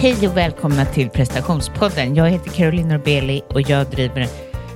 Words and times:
Hej 0.00 0.28
och 0.28 0.36
välkomna 0.36 0.84
till 0.84 1.10
prestationspodden. 1.10 2.14
Jag 2.14 2.30
heter 2.30 2.50
Caroline 2.50 2.88
Norbeli 2.88 3.42
och 3.48 3.60
jag 3.60 3.90
driver 3.90 4.26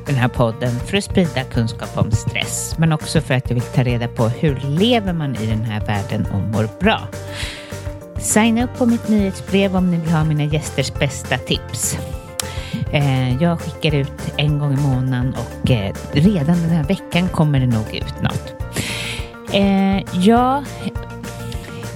den 0.07 0.15
här 0.15 0.29
podden 0.29 0.71
för 0.71 0.97
att 0.97 1.05
sprida 1.05 1.45
kunskap 1.45 1.99
om 1.99 2.11
stress, 2.11 2.75
men 2.79 2.93
också 2.93 3.21
för 3.21 3.35
att 3.35 3.51
jag 3.51 3.55
vill 3.55 3.65
ta 3.65 3.83
reda 3.83 4.09
på 4.09 4.29
hur 4.29 4.61
lever 4.69 5.13
man 5.13 5.37
i 5.37 5.47
den 5.47 5.63
här 5.63 5.87
världen 5.87 6.27
och 6.33 6.41
mår 6.41 6.69
bra. 6.81 7.01
Signa 8.21 8.65
upp 8.65 8.79
på 8.79 8.87
mitt 8.87 9.09
nyhetsbrev 9.09 9.77
om 9.77 9.91
ni 9.91 9.97
vill 9.97 10.11
ha 10.11 10.25
mina 10.25 10.45
gästers 10.45 10.95
bästa 10.95 11.39
tips. 11.39 11.99
Eh, 12.93 13.43
jag 13.43 13.61
skickar 13.61 13.95
ut 13.95 14.35
en 14.37 14.59
gång 14.59 14.73
i 14.73 14.77
månaden 14.77 15.35
och 15.35 15.71
eh, 15.71 15.95
redan 16.13 16.57
den 16.57 16.71
här 16.71 16.85
veckan 16.85 17.29
kommer 17.29 17.61
det 17.61 17.67
nog 17.67 17.95
ut 17.95 18.23
något. 18.23 18.55
Eh, 19.53 19.99
ja, 20.25 20.65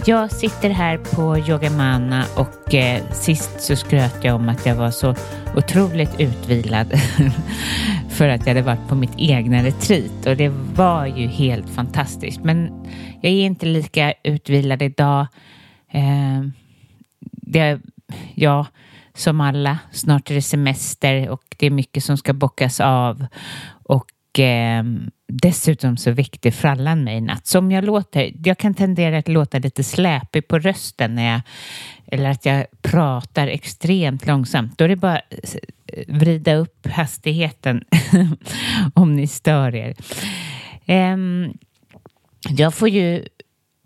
Jag 0.06 0.32
sitter 0.32 0.70
här 0.70 0.98
på 0.98 1.38
Yogamana 1.38 2.24
och 2.36 2.74
sist 3.12 3.60
så 3.60 3.76
skröt 3.76 4.24
jag 4.24 4.36
om 4.36 4.48
att 4.48 4.66
jag 4.66 4.74
var 4.74 4.90
så 4.90 5.14
otroligt 5.56 6.20
utvilad 6.20 6.86
för 8.10 8.28
att 8.28 8.40
jag 8.40 8.48
hade 8.48 8.62
varit 8.62 8.88
på 8.88 8.94
mitt 8.94 9.14
egna 9.16 9.62
retreat 9.62 10.26
och 10.26 10.36
det 10.36 10.48
var 10.74 11.06
ju 11.06 11.26
helt 11.26 11.70
fantastiskt. 11.70 12.44
Men 12.44 12.86
jag 13.20 13.32
är 13.32 13.44
inte 13.44 13.66
lika 13.66 14.14
utvilad 14.24 14.82
idag. 14.82 15.26
Eh, 15.92 16.42
det, 17.32 17.80
ja, 18.34 18.66
som 19.16 19.40
alla, 19.40 19.78
snart 19.92 20.30
är 20.30 20.34
det 20.34 20.42
semester 20.42 21.28
och 21.28 21.42
det 21.56 21.66
är 21.66 21.70
mycket 21.70 22.04
som 22.04 22.16
ska 22.16 22.32
bockas 22.32 22.80
av 22.80 23.26
och 23.70 24.40
eh, 24.40 24.84
dessutom 25.28 25.96
så 25.96 26.10
väckte 26.10 26.50
frallan 26.50 27.04
mig 27.04 27.16
i 27.16 27.20
natt. 27.20 27.46
Så 27.46 27.58
om 27.58 27.72
jag 27.72 27.84
låter, 27.84 28.32
jag 28.44 28.58
kan 28.58 28.74
tendera 28.74 29.18
att 29.18 29.28
låta 29.28 29.58
lite 29.58 29.84
släpig 29.84 30.48
på 30.48 30.58
rösten 30.58 31.14
när 31.14 31.32
jag, 31.32 31.40
eller 32.06 32.30
att 32.30 32.46
jag 32.46 32.66
pratar 32.82 33.46
extremt 33.48 34.26
långsamt. 34.26 34.78
Då 34.78 34.84
är 34.84 34.88
det 34.88 34.96
bara 34.96 35.20
vrida 36.08 36.54
upp 36.54 36.86
hastigheten 36.86 37.84
om 38.94 39.16
ni 39.16 39.26
stör 39.26 39.74
er. 39.74 39.94
Eh, 40.86 41.16
jag 42.48 42.74
får 42.74 42.88
ju 42.88 43.24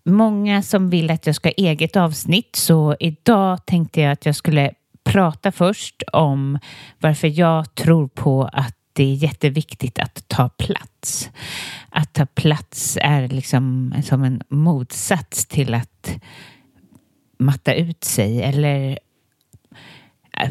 många 0.04 0.62
som 0.62 0.90
vill 0.90 1.10
att 1.10 1.26
jag 1.26 1.34
ska 1.34 1.48
ha 1.48 1.54
eget 1.56 1.96
avsnitt 1.96 2.56
så 2.56 2.96
idag 3.00 3.66
tänkte 3.66 4.00
jag 4.00 4.12
att 4.12 4.26
jag 4.26 4.36
skulle 4.36 4.70
prata 5.10 5.52
först 5.52 6.02
om 6.12 6.58
varför 6.98 7.28
jag 7.28 7.74
tror 7.74 8.08
på 8.08 8.44
att 8.52 8.76
det 8.92 9.04
är 9.04 9.14
jätteviktigt 9.14 9.98
att 9.98 10.28
ta 10.28 10.48
plats. 10.48 11.30
Att 11.88 12.12
ta 12.12 12.26
plats 12.26 12.98
är 13.00 13.28
liksom 13.28 13.94
som 14.04 14.24
en 14.24 14.42
motsats 14.48 15.46
till 15.46 15.74
att 15.74 16.10
matta 17.38 17.74
ut 17.74 18.04
sig 18.04 18.42
eller 18.42 18.98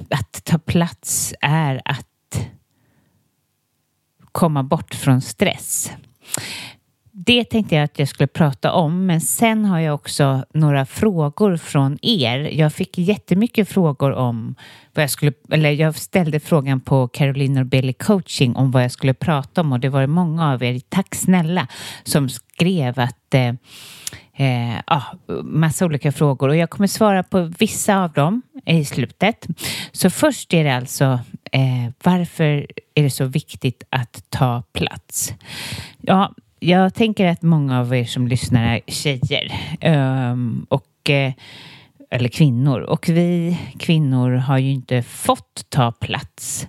att 0.10 0.42
ta 0.44 0.60
plats 0.60 1.34
är 1.42 1.82
att 1.86 2.48
komma 4.32 4.64
bort 4.64 4.96
från 4.96 5.22
stress. 5.22 5.92
Det 7.12 7.44
tänkte 7.44 7.76
jag 7.76 7.84
att 7.84 8.00
jag 8.00 8.08
skulle 8.08 8.28
prata 8.28 8.72
om, 8.72 9.06
men 9.06 9.22
sen 9.22 9.66
har 9.66 9.80
jag 9.80 9.96
också 9.96 10.44
några 10.54 10.86
frågor 10.86 11.58
från 11.58 11.98
er. 12.02 12.40
Jag 12.40 12.74
fick 12.74 12.98
jättemycket 12.98 13.70
frågor 13.70 14.12
om 14.12 14.56
vad 14.94 15.04
jag 15.04 15.10
skulle, 15.10 15.34
eller 15.52 15.72
jag 15.72 15.96
ställde 15.96 16.40
frågan 16.40 16.80
på 16.82 17.08
Caroline 17.08 17.70
Billy 17.70 17.94
coaching 17.94 18.56
om 18.56 18.72
vad 18.72 18.84
jag 18.84 18.92
skulle 18.92 19.14
prata 19.14 19.62
om 19.62 19.72
och 19.72 19.80
det 19.80 19.90
var 19.90 20.08
många 20.08 20.54
av 20.54 20.64
er, 20.64 20.82
tack 20.90 21.16
snälla, 21.16 21.68
som 22.04 22.30
skrev 22.30 23.00
att 23.00 23.34
eh, 23.34 23.54
eh, 24.34 24.82
ja, 24.88 25.04
massa 25.44 25.86
olika 25.86 26.12
frågor 26.12 26.50
och 26.50 26.56
jag 26.56 26.70
kommer 26.70 26.88
svara 26.88 27.24
på 27.24 27.42
vissa 27.60 28.04
av 28.04 28.12
dem 28.12 28.42
i 28.66 28.86
slutet. 28.86 29.48
Så 29.92 30.10
först 30.10 30.54
är 30.54 30.64
det 30.64 30.76
alltså 30.76 31.20
eh, 31.52 31.94
varför 32.04 32.68
är 32.96 33.04
det 33.04 33.10
så 33.10 33.26
viktigt 33.26 33.84
att 33.90 34.24
ta 34.30 34.64
plats? 34.74 35.34
Ja, 36.02 36.34
jag 36.60 36.94
tänker 36.94 37.26
att 37.26 37.42
många 37.42 37.80
av 37.80 37.96
er 37.96 38.06
som 38.06 38.28
lyssnar 38.28 38.76
är 38.76 38.82
tjejer 38.88 39.52
um, 40.32 40.66
och 40.70 41.10
eh, 41.10 41.34
eller 42.12 42.30
kvinnor. 42.30 42.80
Och 42.82 43.10
vi 43.10 43.58
kvinnor 43.80 44.32
har 44.32 44.58
ju 44.58 44.72
inte 44.72 45.04
fått 45.04 45.66
ta 45.70 45.92
plats 45.92 46.68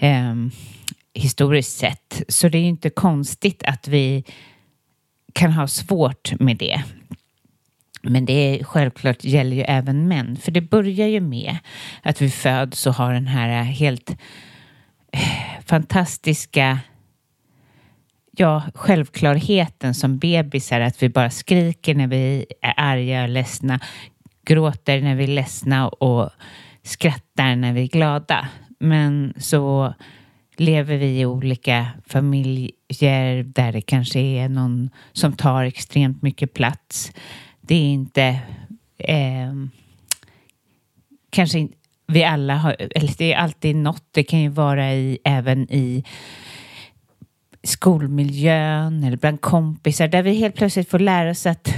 um, 0.00 0.50
historiskt 1.14 1.78
sett. 1.78 2.22
Så 2.28 2.48
det 2.48 2.58
är 2.58 2.62
ju 2.62 2.68
inte 2.68 2.90
konstigt 2.90 3.62
att 3.62 3.88
vi 3.88 4.24
kan 5.32 5.52
ha 5.52 5.66
svårt 5.66 6.40
med 6.40 6.56
det. 6.56 6.82
Men 8.02 8.24
det 8.24 8.32
är, 8.32 8.64
självklart 8.64 9.24
gäller 9.24 9.56
ju 9.56 9.62
även 9.62 10.08
män, 10.08 10.36
för 10.36 10.52
det 10.52 10.60
börjar 10.60 11.06
ju 11.06 11.20
med 11.20 11.56
att 12.02 12.22
vi 12.22 12.30
föds 12.30 12.86
och 12.86 12.94
har 12.94 13.12
den 13.12 13.26
här 13.26 13.62
helt 13.62 14.10
eh, 15.12 15.64
fantastiska 15.66 16.78
ja, 18.38 18.62
självklarheten 18.74 19.94
som 19.94 20.18
bebisar, 20.18 20.80
att 20.80 21.02
vi 21.02 21.08
bara 21.08 21.30
skriker 21.30 21.94
när 21.94 22.06
vi 22.06 22.46
är 22.62 22.74
arga 22.76 23.22
och 23.22 23.28
ledsna, 23.28 23.80
gråter 24.44 25.00
när 25.00 25.14
vi 25.14 25.24
är 25.24 25.28
ledsna 25.28 25.88
och 25.88 26.30
skrattar 26.82 27.56
när 27.56 27.72
vi 27.72 27.82
är 27.82 27.86
glada. 27.86 28.48
Men 28.78 29.34
så 29.38 29.94
lever 30.56 30.96
vi 30.96 31.20
i 31.20 31.26
olika 31.26 31.86
familjer 32.06 33.42
där 33.42 33.72
det 33.72 33.80
kanske 33.80 34.20
är 34.20 34.48
någon 34.48 34.90
som 35.12 35.32
tar 35.32 35.64
extremt 35.64 36.22
mycket 36.22 36.54
plats. 36.54 37.12
Det 37.60 37.74
är 37.74 37.88
inte 37.88 38.38
eh, 38.98 39.52
kanske 41.30 41.58
inte, 41.58 41.74
vi 42.06 42.24
alla 42.24 42.56
har, 42.56 42.76
eller 42.78 43.18
det 43.18 43.32
är 43.32 43.36
alltid 43.36 43.76
något, 43.76 44.04
det 44.10 44.22
kan 44.22 44.40
ju 44.40 44.48
vara 44.48 44.94
i, 44.94 45.18
även 45.24 45.72
i 45.72 46.04
skolmiljön 47.68 49.04
eller 49.04 49.16
bland 49.16 49.40
kompisar 49.40 50.08
där 50.08 50.22
vi 50.22 50.34
helt 50.34 50.56
plötsligt 50.56 50.90
får 50.90 50.98
lära 50.98 51.30
oss 51.30 51.46
att 51.46 51.74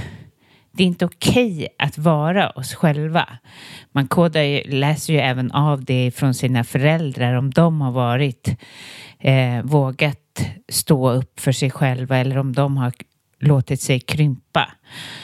det 0.71 0.83
är 0.83 0.87
inte 0.87 1.05
okej 1.05 1.53
okay 1.53 1.67
att 1.79 1.97
vara 1.97 2.49
oss 2.49 2.73
själva. 2.73 3.27
Man 3.91 4.07
kodar 4.07 4.41
ju, 4.41 4.63
läser 4.63 5.13
ju 5.13 5.19
även 5.19 5.51
av 5.51 5.83
det 5.85 6.11
från 6.15 6.33
sina 6.33 6.63
föräldrar 6.63 7.33
om 7.33 7.51
de 7.51 7.81
har 7.81 7.91
varit 7.91 8.49
eh, 9.19 9.61
vågat 9.63 10.17
stå 10.69 11.11
upp 11.11 11.39
för 11.39 11.51
sig 11.51 11.71
själva 11.71 12.17
eller 12.17 12.37
om 12.37 12.53
de 12.53 12.77
har 12.77 12.93
låtit 13.39 13.81
sig 13.81 13.99
krympa. 13.99 14.71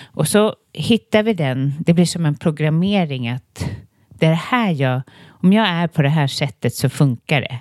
Och 0.05 0.27
så 0.27 0.55
hittar 0.73 1.23
vi 1.23 1.33
den, 1.33 1.73
det 1.79 1.93
blir 1.93 2.05
som 2.05 2.25
en 2.25 2.35
programmering 2.35 3.29
att 3.29 3.69
det 4.09 4.25
är 4.25 4.29
det 4.29 4.35
här 4.35 4.71
jag, 4.71 5.01
om 5.27 5.53
jag 5.53 5.67
är 5.67 5.87
på 5.87 6.01
det 6.01 6.09
här 6.09 6.27
sättet 6.27 6.75
så 6.75 6.89
funkar 6.89 7.41
det. 7.41 7.59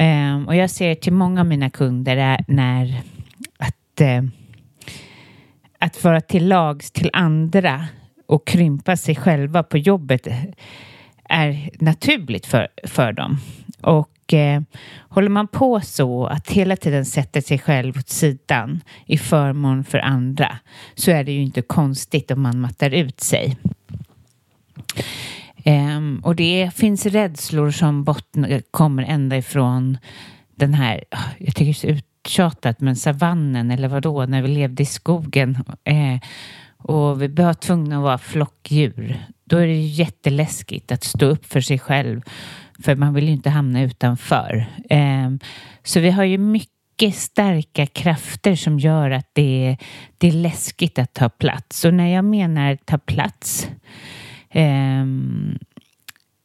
Um, 0.00 0.48
och 0.48 0.56
jag 0.56 0.70
ser 0.70 0.94
till 0.94 1.12
många 1.12 1.40
av 1.40 1.46
mina 1.46 1.70
kunder 1.70 2.44
när 2.48 3.02
att, 3.58 4.00
uh, 4.00 4.30
att 5.78 6.04
vara 6.04 6.20
till 6.20 6.48
lags 6.48 6.90
till 6.90 7.10
andra 7.12 7.86
och 8.26 8.46
krympa 8.46 8.96
sig 8.96 9.16
själva 9.16 9.62
på 9.62 9.78
jobbet 9.78 10.26
är 11.28 11.70
naturligt 11.80 12.46
för, 12.46 12.68
för 12.84 13.12
dem. 13.12 13.38
Och 13.80 14.34
eh, 14.34 14.62
håller 15.08 15.28
man 15.28 15.48
på 15.48 15.80
så 15.80 16.26
att 16.26 16.50
hela 16.50 16.76
tiden 16.76 17.04
sätter 17.04 17.40
sig 17.40 17.58
själv 17.58 17.98
åt 17.98 18.08
sidan 18.08 18.80
i 19.06 19.18
förmån 19.18 19.84
för 19.84 19.98
andra 19.98 20.58
så 20.94 21.10
är 21.10 21.24
det 21.24 21.32
ju 21.32 21.42
inte 21.42 21.62
konstigt 21.62 22.30
om 22.30 22.42
man 22.42 22.60
mattar 22.60 22.90
ut 22.90 23.20
sig. 23.20 23.56
Um, 25.68 26.20
och 26.24 26.36
det 26.36 26.70
finns 26.74 27.06
rädslor 27.06 27.70
som 27.70 28.04
bottnar, 28.04 28.62
kommer 28.70 29.02
ända 29.02 29.36
ifrån 29.36 29.98
den 30.54 30.74
här, 30.74 31.04
ah, 31.10 31.24
jag 31.38 31.54
tycker 31.54 31.64
det 31.64 31.70
är 31.70 31.72
så 31.72 31.86
uttjatat, 31.86 32.80
men 32.80 32.96
savannen 32.96 33.70
eller 33.70 33.88
vadå, 33.88 34.26
när 34.26 34.42
vi 34.42 34.48
levde 34.48 34.82
i 34.82 34.86
skogen 34.86 35.64
Uh, 35.90 36.18
och 36.78 37.22
vi 37.22 37.28
var 37.28 37.54
tvungna 37.54 37.96
att 37.96 38.02
vara 38.02 38.18
flockdjur. 38.18 39.24
Då 39.44 39.56
är 39.56 39.66
det 39.66 39.80
jätteläskigt 39.80 40.92
att 40.92 41.04
stå 41.04 41.26
upp 41.26 41.46
för 41.46 41.60
sig 41.60 41.78
själv, 41.78 42.20
för 42.82 42.96
man 42.96 43.14
vill 43.14 43.24
ju 43.24 43.32
inte 43.32 43.50
hamna 43.50 43.82
utanför. 43.82 44.66
Um, 44.90 45.38
så 45.82 46.00
vi 46.00 46.10
har 46.10 46.24
ju 46.24 46.38
mycket 46.38 47.14
starka 47.14 47.86
krafter 47.86 48.56
som 48.56 48.78
gör 48.78 49.10
att 49.10 49.30
det 49.32 49.66
är, 49.66 49.78
det 50.18 50.28
är 50.28 50.32
läskigt 50.32 50.98
att 50.98 51.14
ta 51.14 51.28
plats. 51.28 51.84
Och 51.84 51.94
när 51.94 52.14
jag 52.14 52.24
menar 52.24 52.76
ta 52.84 52.98
plats 52.98 53.68
Ehm, 54.50 55.58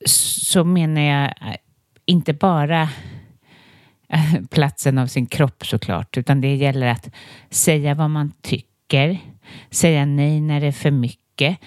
så 0.05 0.63
menar 0.63 1.01
jag 1.01 1.23
eh, 1.25 1.55
inte 2.05 2.33
bara 2.33 2.81
eh, 4.09 4.41
platsen 4.51 4.97
av 4.97 5.07
sin 5.07 5.25
kropp 5.25 5.65
såklart, 5.65 6.17
utan 6.17 6.41
det 6.41 6.55
gäller 6.55 6.87
att 6.87 7.09
säga 7.49 7.95
vad 7.95 8.09
man 8.09 8.31
tycker, 8.41 9.17
säga 9.69 10.05
nej 10.05 10.41
när 10.41 10.61
det 10.61 10.67
är 10.67 10.71
för 10.71 10.91
mycket, 10.91 11.57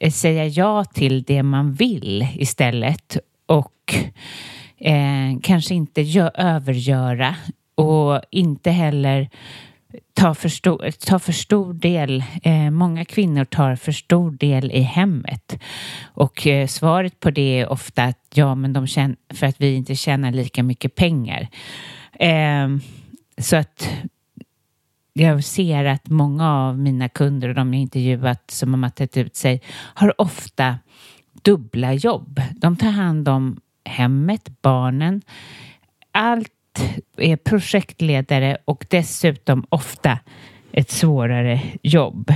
eh, 0.00 0.10
säga 0.10 0.46
ja 0.46 0.84
till 0.84 1.22
det 1.22 1.42
man 1.42 1.72
vill 1.72 2.28
istället 2.34 3.16
och 3.46 3.94
eh, 4.76 5.38
kanske 5.42 5.74
inte 5.74 6.30
övergöra 6.34 7.36
och 7.74 8.20
inte 8.30 8.70
heller 8.70 9.28
tar 10.14 10.34
för 10.34 10.48
stor, 10.48 10.90
tar 10.90 11.18
för 11.18 11.32
stor 11.32 11.74
del, 11.74 12.24
eh, 12.42 12.70
många 12.70 13.04
kvinnor 13.04 13.44
tar 13.44 13.76
för 13.76 13.92
stor 13.92 14.30
del 14.30 14.70
i 14.72 14.80
hemmet. 14.80 15.58
Och 16.04 16.46
eh, 16.46 16.66
svaret 16.66 17.20
på 17.20 17.30
det 17.30 17.60
är 17.60 17.72
ofta 17.72 18.04
att 18.04 18.18
ja, 18.34 18.54
men 18.54 18.72
de 18.72 18.86
tjän- 18.86 19.16
för 19.34 19.46
att 19.46 19.60
vi 19.60 19.74
inte 19.74 19.94
tjänar 19.94 20.32
lika 20.32 20.62
mycket 20.62 20.94
pengar. 20.94 21.48
Eh, 22.12 22.68
så 23.38 23.56
att 23.56 23.88
jag 25.12 25.44
ser 25.44 25.84
att 25.84 26.08
många 26.08 26.52
av 26.52 26.78
mina 26.78 27.08
kunder 27.08 27.48
och 27.48 27.54
de 27.54 27.74
jag 27.74 27.82
intervjuat 27.82 28.50
som 28.50 28.72
har 28.72 28.78
mattat 28.78 29.16
ut 29.16 29.36
sig 29.36 29.62
har 29.94 30.20
ofta 30.20 30.78
dubbla 31.42 31.94
jobb. 31.94 32.40
De 32.56 32.76
tar 32.76 32.90
hand 32.90 33.28
om 33.28 33.60
hemmet, 33.84 34.62
barnen, 34.62 35.22
allt 36.12 36.52
är 37.16 37.36
projektledare 37.36 38.56
och 38.64 38.86
dessutom 38.90 39.66
ofta 39.68 40.18
ett 40.72 40.90
svårare 40.90 41.60
jobb. 41.82 42.30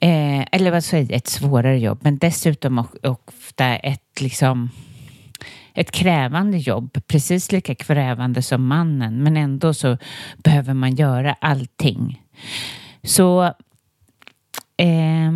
Eh, 0.00 0.44
eller 0.52 0.70
vad 0.70 0.84
säger 0.84 1.04
jag, 1.04 1.16
ett 1.16 1.26
svårare 1.26 1.78
jobb, 1.78 1.98
men 2.02 2.18
dessutom 2.18 2.86
ofta 3.02 3.76
ett 3.76 4.20
liksom 4.20 4.70
ett 5.74 5.90
krävande 5.90 6.58
jobb, 6.58 6.98
precis 7.06 7.52
lika 7.52 7.74
krävande 7.74 8.42
som 8.42 8.66
mannen, 8.66 9.22
men 9.22 9.36
ändå 9.36 9.74
så 9.74 9.98
behöver 10.36 10.74
man 10.74 10.94
göra 10.94 11.36
allting. 11.40 12.22
Så 13.02 13.44
eh, 14.76 15.32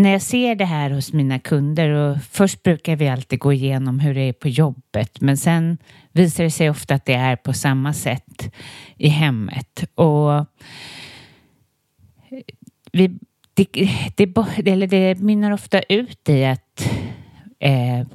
när 0.00 0.10
jag 0.10 0.22
ser 0.22 0.54
det 0.54 0.64
här 0.64 0.90
hos 0.90 1.12
mina 1.12 1.38
kunder 1.38 1.90
och 1.90 2.16
först 2.30 2.62
brukar 2.62 2.96
vi 2.96 3.08
alltid 3.08 3.38
gå 3.38 3.52
igenom 3.52 4.00
hur 4.00 4.14
det 4.14 4.20
är 4.20 4.32
på 4.32 4.48
jobbet 4.48 5.20
men 5.20 5.36
sen 5.36 5.78
visar 6.12 6.44
det 6.44 6.50
sig 6.50 6.70
ofta 6.70 6.94
att 6.94 7.04
det 7.04 7.14
är 7.14 7.36
på 7.36 7.52
samma 7.52 7.92
sätt 7.92 8.54
i 8.96 9.08
hemmet. 9.08 9.84
Och 9.94 10.46
vi, 12.92 13.18
det, 13.54 13.66
det, 14.16 14.70
eller 14.70 14.86
det 14.86 15.18
mynnar 15.18 15.50
ofta 15.50 15.80
ut 15.80 16.28
i 16.28 16.44
att 16.44 16.90
eh, 17.58 18.06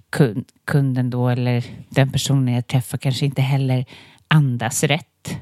kunden 0.66 1.09
då 1.09 1.30
eller 1.30 1.63
den 1.90 2.11
personen 2.11 2.54
jag 2.54 2.68
träffar 2.68 2.97
kanske 2.97 3.25
inte 3.25 3.42
heller 3.42 3.85
andas 4.28 4.83
rätt. 4.83 5.37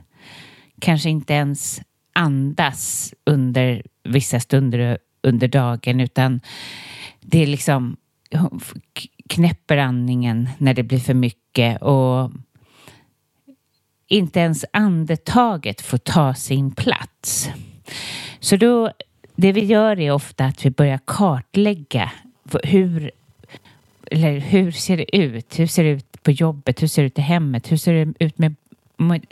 Kanske 0.79 1.09
inte 1.09 1.33
ens 1.33 1.81
andas 2.13 3.13
under 3.25 3.83
vissa 4.03 4.39
stunder 4.39 4.97
under 5.23 5.47
dagen 5.47 5.99
utan 5.99 6.41
det 7.21 7.43
är 7.43 7.47
liksom 7.47 7.97
knäpper 9.29 9.77
andningen 9.77 10.49
när 10.57 10.73
det 10.73 10.83
blir 10.83 10.99
för 10.99 11.13
mycket 11.13 11.81
och 11.81 12.31
inte 14.07 14.39
ens 14.39 14.65
andetaget 14.73 15.81
får 15.81 15.97
ta 15.97 16.33
sin 16.33 16.71
plats. 16.71 17.49
Så 18.39 18.55
då, 18.55 18.91
det 19.35 19.51
vi 19.51 19.65
gör 19.65 19.99
är 19.99 20.11
ofta 20.11 20.45
att 20.45 20.65
vi 20.65 20.69
börjar 20.69 20.99
kartlägga 21.05 22.11
hur, 22.63 23.11
eller 24.11 24.39
hur 24.39 24.71
ser 24.71 24.97
det 24.97 25.17
ut? 25.17 25.59
Hur 25.59 25.67
ser 25.67 25.83
det 25.83 25.89
ut 25.89 26.23
på 26.23 26.31
jobbet? 26.31 26.81
Hur 26.81 26.87
ser 26.87 27.01
det 27.01 27.07
ut 27.07 27.19
i 27.19 27.21
hemmet? 27.21 27.71
Hur 27.71 27.77
ser 27.77 27.93
det 27.93 28.25
ut 28.25 28.37
med 28.37 28.55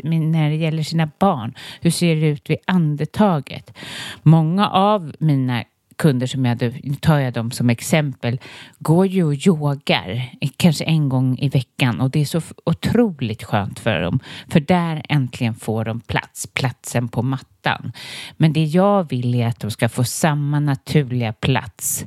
när 0.03 0.49
det 0.49 0.55
gäller 0.55 0.83
sina 0.83 1.09
barn? 1.19 1.53
Hur 1.81 1.91
ser 1.91 2.15
det 2.15 2.27
ut 2.27 2.49
vid 2.49 2.57
andetaget? 2.65 3.77
Många 4.23 4.69
av 4.69 5.15
mina 5.19 5.63
kunder 5.99 6.27
som 6.27 6.45
jag 6.45 6.49
hade, 6.49 6.73
nu 6.83 6.95
tar 6.95 7.19
jag 7.19 7.33
dem 7.33 7.51
som 7.51 7.69
exempel, 7.69 8.39
går 8.79 9.07
ju 9.07 9.23
och 9.23 9.47
yogar 9.47 10.29
kanske 10.57 10.83
en 10.83 11.09
gång 11.09 11.37
i 11.39 11.49
veckan 11.49 12.01
och 12.01 12.09
det 12.09 12.21
är 12.21 12.25
så 12.25 12.41
otroligt 12.65 13.43
skönt 13.43 13.79
för 13.79 14.01
dem. 14.01 14.19
För 14.47 14.59
där 14.59 15.01
äntligen 15.09 15.55
får 15.55 15.85
de 15.85 15.99
plats, 15.99 16.47
platsen 16.53 17.07
på 17.07 17.21
mattan. 17.21 17.91
Men 18.37 18.53
det 18.53 18.63
jag 18.63 19.09
vill 19.09 19.35
är 19.35 19.47
att 19.47 19.59
de 19.59 19.71
ska 19.71 19.89
få 19.89 20.03
samma 20.03 20.59
naturliga 20.59 21.33
plats, 21.33 22.05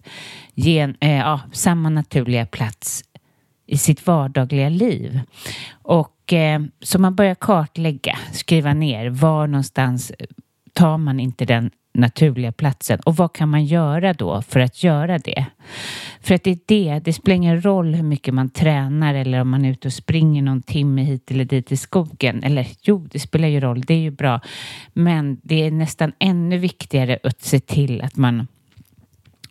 gen, 0.54 0.96
eh, 1.00 1.18
ja, 1.18 1.40
samma 1.52 1.88
naturliga 1.88 2.46
plats 2.46 3.04
i 3.66 3.78
sitt 3.78 4.06
vardagliga 4.06 4.68
liv. 4.68 5.20
Och 5.72 6.32
eh, 6.32 6.62
så 6.80 6.98
man 6.98 7.14
börjar 7.14 7.34
kartlägga, 7.34 8.18
skriva 8.32 8.74
ner 8.74 9.10
var 9.10 9.46
någonstans 9.46 10.12
tar 10.72 10.98
man 10.98 11.20
inte 11.20 11.44
den 11.44 11.70
naturliga 11.94 12.52
platsen. 12.52 13.00
Och 13.00 13.16
vad 13.16 13.32
kan 13.32 13.48
man 13.48 13.64
göra 13.64 14.12
då 14.12 14.42
för 14.42 14.60
att 14.60 14.84
göra 14.84 15.18
det? 15.18 15.46
För 16.20 16.34
att 16.34 16.44
det 16.44 16.50
är 16.50 16.58
det, 16.66 17.00
det 17.04 17.12
spelar 17.12 17.36
ingen 17.36 17.64
roll 17.64 17.94
hur 17.94 18.02
mycket 18.02 18.34
man 18.34 18.50
tränar 18.50 19.14
eller 19.14 19.40
om 19.40 19.50
man 19.50 19.64
är 19.64 19.70
ute 19.70 19.88
och 19.88 19.92
springer 19.92 20.42
någon 20.42 20.62
timme 20.62 21.02
hit 21.02 21.30
eller 21.30 21.44
dit 21.44 21.72
i 21.72 21.76
skogen. 21.76 22.42
Eller 22.42 22.66
jo, 22.82 23.06
det 23.10 23.18
spelar 23.18 23.48
ju 23.48 23.60
roll, 23.60 23.80
det 23.80 23.94
är 23.94 23.98
ju 23.98 24.10
bra. 24.10 24.40
Men 24.92 25.40
det 25.42 25.66
är 25.66 25.70
nästan 25.70 26.12
ännu 26.18 26.58
viktigare 26.58 27.18
att 27.22 27.42
se 27.42 27.60
till 27.60 28.02
att 28.02 28.16
man 28.16 28.46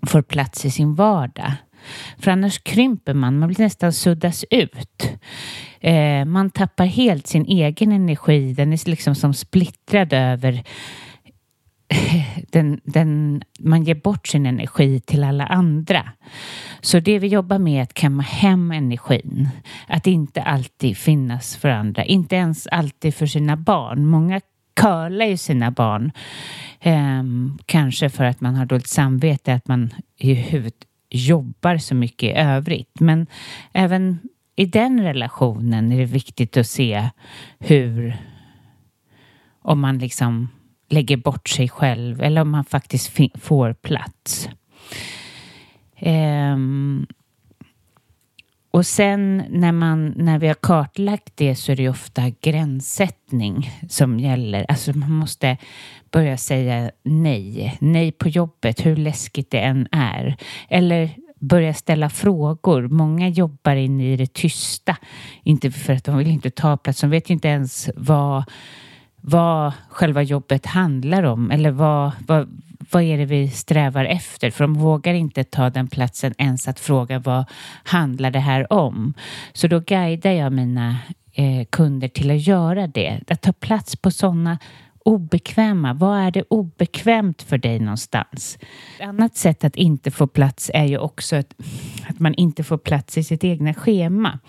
får 0.08 0.22
plats 0.22 0.66
i 0.66 0.72
sin 0.72 0.96
vardag. 0.96 1.54
För 2.18 2.32
annars 2.32 2.60
krymper 2.60 3.14
man, 3.14 3.40
man 3.40 3.48
blir 3.48 3.60
nästan 3.60 3.94
suddas 3.94 4.46
ut. 4.50 5.12
Eh, 5.80 6.26
man 6.26 6.50
tappar 6.50 6.86
helt 6.86 7.28
sin 7.28 7.46
egen 7.46 7.92
energi, 7.92 8.54
den 8.54 8.74
är 8.74 8.90
liksom 8.90 9.16
som 9.16 9.34
splittrad 9.34 10.14
över 10.14 10.64
den, 12.50 12.82
den, 12.84 13.44
man 13.60 13.84
ger 13.84 13.96
bort 13.96 14.28
sin 14.28 14.46
energi 14.46 15.00
till 15.00 15.24
alla 15.24 15.46
andra. 15.46 16.10
Så 16.82 17.00
det 17.00 17.20
vi 17.20 17.28
jobbar 17.28 17.60
med 17.60 17.80
är 17.80 17.84
att 17.84 17.94
kamma 17.94 18.24
hem 18.24 18.72
energin. 18.72 19.50
Att 19.88 20.08
inte 20.08 20.42
alltid 20.42 20.98
finnas 20.98 21.56
för 21.56 21.70
andra, 21.70 22.06
inte 22.06 22.36
ens 22.36 22.68
alltid 22.68 23.16
för 23.16 23.26
sina 23.26 23.58
barn. 23.58 24.06
Många 24.06 24.42
curlar 24.74 25.26
ju 25.26 25.38
sina 25.38 25.72
barn. 25.72 26.12
Eh, 26.80 27.24
kanske 27.66 28.10
för 28.10 28.24
att 28.24 28.42
man 28.42 28.56
har 28.56 28.66
dåligt 28.66 28.88
samvete, 28.88 29.54
att 29.54 29.68
man 29.68 29.90
i 30.18 30.34
huvudet 30.34 30.88
jobbar 31.10 31.78
så 31.78 31.96
mycket 31.96 32.30
i 32.30 32.40
övrigt. 32.40 33.00
Men 33.00 33.28
även 33.74 34.20
i 34.56 34.66
den 34.66 35.02
relationen 35.02 35.92
är 35.92 35.98
det 35.98 36.06
viktigt 36.06 36.58
att 36.58 36.68
se 36.68 37.10
hur, 37.60 38.18
om 39.62 39.80
man 39.80 39.98
liksom 39.98 40.48
lägger 40.92 41.18
bort 41.18 41.50
sig 41.50 41.70
själv 41.70 42.22
eller 42.22 42.42
om 42.42 42.50
man 42.50 42.66
faktiskt 42.66 43.20
får 43.42 43.74
plats. 43.74 44.50
Um, 46.00 47.08
och 48.72 48.86
sen 48.86 49.44
när, 49.50 49.72
man, 49.72 50.14
när 50.18 50.40
vi 50.40 50.48
har 50.48 50.54
kartlagt 50.54 51.34
det 51.36 51.56
så 51.56 51.72
är 51.72 51.76
det 51.76 51.90
ofta 51.90 52.30
gränssättning 52.42 53.72
som 53.90 54.20
gäller. 54.20 54.66
Alltså 54.70 54.94
man 54.94 55.12
måste 55.12 55.58
börja 56.12 56.38
säga 56.38 56.92
nej. 57.04 57.78
Nej 57.82 58.12
på 58.12 58.30
jobbet, 58.30 58.86
hur 58.86 58.96
läskigt 58.96 59.52
det 59.52 59.60
än 59.60 59.88
är. 59.92 60.38
Eller 60.70 61.10
börja 61.40 61.74
ställa 61.74 62.10
frågor. 62.10 62.88
Många 62.88 63.30
jobbar 63.30 63.76
in 63.76 64.02
i 64.02 64.18
det 64.18 64.34
tysta. 64.34 64.98
Inte 65.44 65.72
för 65.72 65.94
att 65.94 66.04
de 66.04 66.18
vill 66.18 66.28
inte 66.28 66.50
ta 66.50 66.78
plats. 66.78 67.02
De 67.02 67.10
vet 67.10 67.30
inte 67.30 67.48
ens 67.48 67.90
vad, 67.96 68.44
vad 69.22 69.74
själva 69.90 70.22
jobbet 70.22 70.66
handlar 70.66 71.24
om. 71.24 71.52
Eller 71.52 71.72
vad, 71.72 72.12
vad, 72.28 72.60
vad 72.92 73.04
är 73.04 73.18
det 73.18 73.26
vi 73.26 73.50
strävar 73.50 74.06
efter? 74.06 74.52
För 74.52 74.64
de 74.64 74.74
vågar 74.74 75.14
inte 75.14 75.44
ta 75.44 75.70
den 75.70 75.88
platsen 75.88 76.34
ens 76.38 76.68
att 76.68 76.80
fråga 76.80 77.20
vad 77.20 77.46
handlar 77.84 78.32
det 78.32 78.40
här 78.40 78.74
om? 78.74 79.14
Så 79.54 79.68
då 79.68 79.80
guidar 79.80 80.32
jag 80.32 80.54
mina 80.54 80.98
eh, 81.34 81.66
kunder 81.70 82.08
till 82.08 82.32
att 82.32 82.48
göra 82.48 82.88
det. 82.88 83.20
Att 83.28 83.42
ta 83.42 83.54
plats 83.54 83.96
på 83.96 84.12
sådana 84.12 84.58
obekväma. 85.06 85.94
Vad 85.94 86.20
är 86.20 86.32
det 86.32 86.44
obekvämt 86.50 87.42
för 87.42 87.58
dig 87.58 87.80
någonstans? 87.80 88.58
Ett 89.00 89.08
annat 89.08 89.38
sätt 89.38 89.64
att 89.64 89.76
inte 89.76 90.12
få 90.12 90.28
plats 90.28 90.72
är 90.74 90.86
ju 90.86 90.98
också 90.98 91.36
att, 91.36 91.54
att 92.08 92.20
man 92.20 92.34
inte 92.34 92.64
får 92.64 92.78
plats 92.78 93.18
i 93.18 93.24
sitt 93.24 93.44
egna 93.44 93.74
schema. 93.74 94.40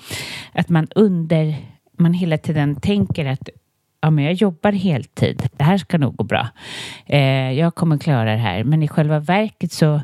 Att 0.52 0.68
man 0.68 0.88
under 0.94 1.56
man 1.98 2.14
hela 2.14 2.38
tiden 2.38 2.76
tänker 2.80 3.26
att 3.26 3.48
ja, 4.02 4.10
men 4.10 4.24
jag 4.24 4.34
jobbar 4.34 4.72
heltid. 4.72 5.48
Det 5.56 5.64
här 5.64 5.78
ska 5.78 5.98
nog 5.98 6.16
gå 6.16 6.24
bra. 6.24 6.48
Eh, 7.06 7.52
jag 7.52 7.74
kommer 7.74 7.98
klara 7.98 8.30
det 8.30 8.36
här. 8.36 8.64
Men 8.64 8.82
i 8.82 8.88
själva 8.88 9.18
verket 9.18 9.72
så 9.72 10.00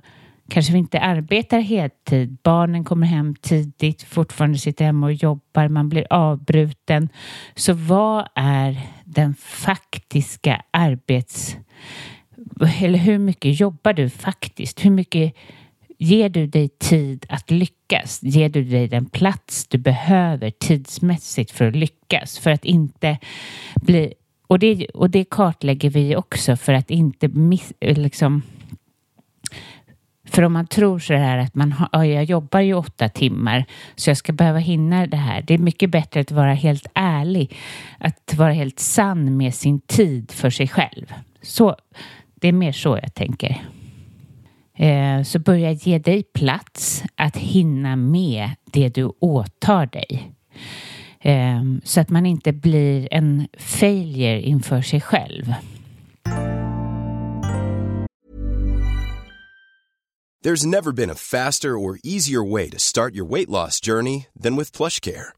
kanske 0.49 0.73
vi 0.73 0.79
inte 0.79 1.01
arbetar 1.01 1.61
heltid. 1.61 2.37
Barnen 2.43 2.85
kommer 2.85 3.07
hem 3.07 3.35
tidigt, 3.35 4.03
fortfarande 4.03 4.59
sitter 4.59 4.85
hemma 4.85 5.07
och 5.07 5.13
jobbar, 5.13 5.69
man 5.69 5.89
blir 5.89 6.07
avbruten. 6.11 7.09
Så 7.55 7.73
vad 7.73 8.29
är 8.35 8.81
den 9.05 9.35
faktiska 9.35 10.63
arbets... 10.71 11.57
Eller 12.81 12.99
hur 12.99 13.19
mycket 13.19 13.61
jobbar 13.61 13.93
du 13.93 14.11
faktiskt? 14.11 14.85
Hur 14.85 14.91
mycket 14.91 15.35
ger 15.99 16.29
du 16.29 16.47
dig 16.47 16.69
tid 16.69 17.27
att 17.29 17.51
lyckas? 17.51 18.23
Ger 18.23 18.49
du 18.49 18.65
dig 18.65 18.89
den 18.89 19.07
plats 19.07 19.67
du 19.69 19.79
behöver 19.79 20.51
tidsmässigt 20.51 21.51
för 21.51 21.65
att 21.65 21.77
lyckas? 21.77 22.39
För 22.39 22.51
att 22.51 22.65
inte 22.65 23.19
bli... 23.75 24.15
Och 24.47 24.59
det, 24.59 24.87
och 24.87 25.11
det 25.11 25.25
kartlägger 25.25 25.91
vi 25.91 26.17
också 26.17 26.57
för 26.57 26.73
att 26.73 26.91
inte 26.91 27.29
miss, 27.29 27.73
liksom 27.81 28.43
för 30.31 30.43
om 30.43 30.53
man 30.53 30.67
tror 30.67 30.99
så 30.99 31.15
här 31.15 31.39
att 31.39 31.55
man 31.55 31.73
har, 31.73 32.05
jag 32.05 32.25
jobbar 32.25 32.61
ju 32.61 32.75
åtta 32.75 33.09
timmar 33.09 33.65
så 33.97 34.11
jag 34.11 34.17
ska 34.17 34.33
behöva 34.33 34.59
hinna 34.59 35.07
det 35.07 35.17
här. 35.17 35.43
Det 35.43 35.55
är 35.55 35.59
mycket 35.59 35.91
bättre 35.91 36.21
att 36.21 36.31
vara 36.31 36.55
helt 36.55 36.87
ärlig, 36.95 37.57
att 37.99 38.35
vara 38.37 38.53
helt 38.53 38.79
sann 38.79 39.37
med 39.37 39.55
sin 39.55 39.81
tid 39.81 40.33
för 40.33 40.51
sig 40.51 40.69
själv. 40.69 41.15
Så, 41.43 41.77
det 42.35 42.49
är 42.49 42.53
mer 42.53 42.73
så 42.73 42.99
jag 43.03 43.15
tänker. 43.15 43.63
Eh, 44.79 45.23
så 45.23 45.39
börja 45.39 45.73
ge 45.73 45.99
dig 45.99 46.23
plats 46.23 47.03
att 47.17 47.37
hinna 47.37 47.97
med 47.97 48.51
det 48.65 48.89
du 48.89 49.13
åtar 49.21 49.87
dig. 49.87 50.33
Eh, 51.21 51.63
så 51.85 52.01
att 52.01 52.11
man 52.11 52.27
inte 52.27 52.53
blir 52.53 53.09
en 53.11 53.49
failure 53.59 54.43
inför 54.43 54.83
sig 54.83 55.01
själv. 55.01 55.55
There's 60.45 60.67
never 60.67 60.93
been 60.93 61.11
a 61.11 61.15
faster 61.15 61.69
or 61.71 61.99
easier 62.05 62.53
way 62.53 62.71
to 62.71 62.79
start 62.79 63.15
your 63.15 63.27
weight 63.27 63.49
loss 63.49 63.81
journey 63.81 64.27
than 64.43 64.57
with 64.57 64.77
PlushCare. 64.77 65.38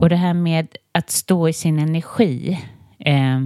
Och 0.00 0.08
det 0.08 0.16
här 0.16 0.34
med 0.34 0.76
att 0.92 1.10
stå 1.10 1.48
i 1.48 1.52
sin 1.52 1.78
energi. 1.78 2.60
Eh, 2.98 3.40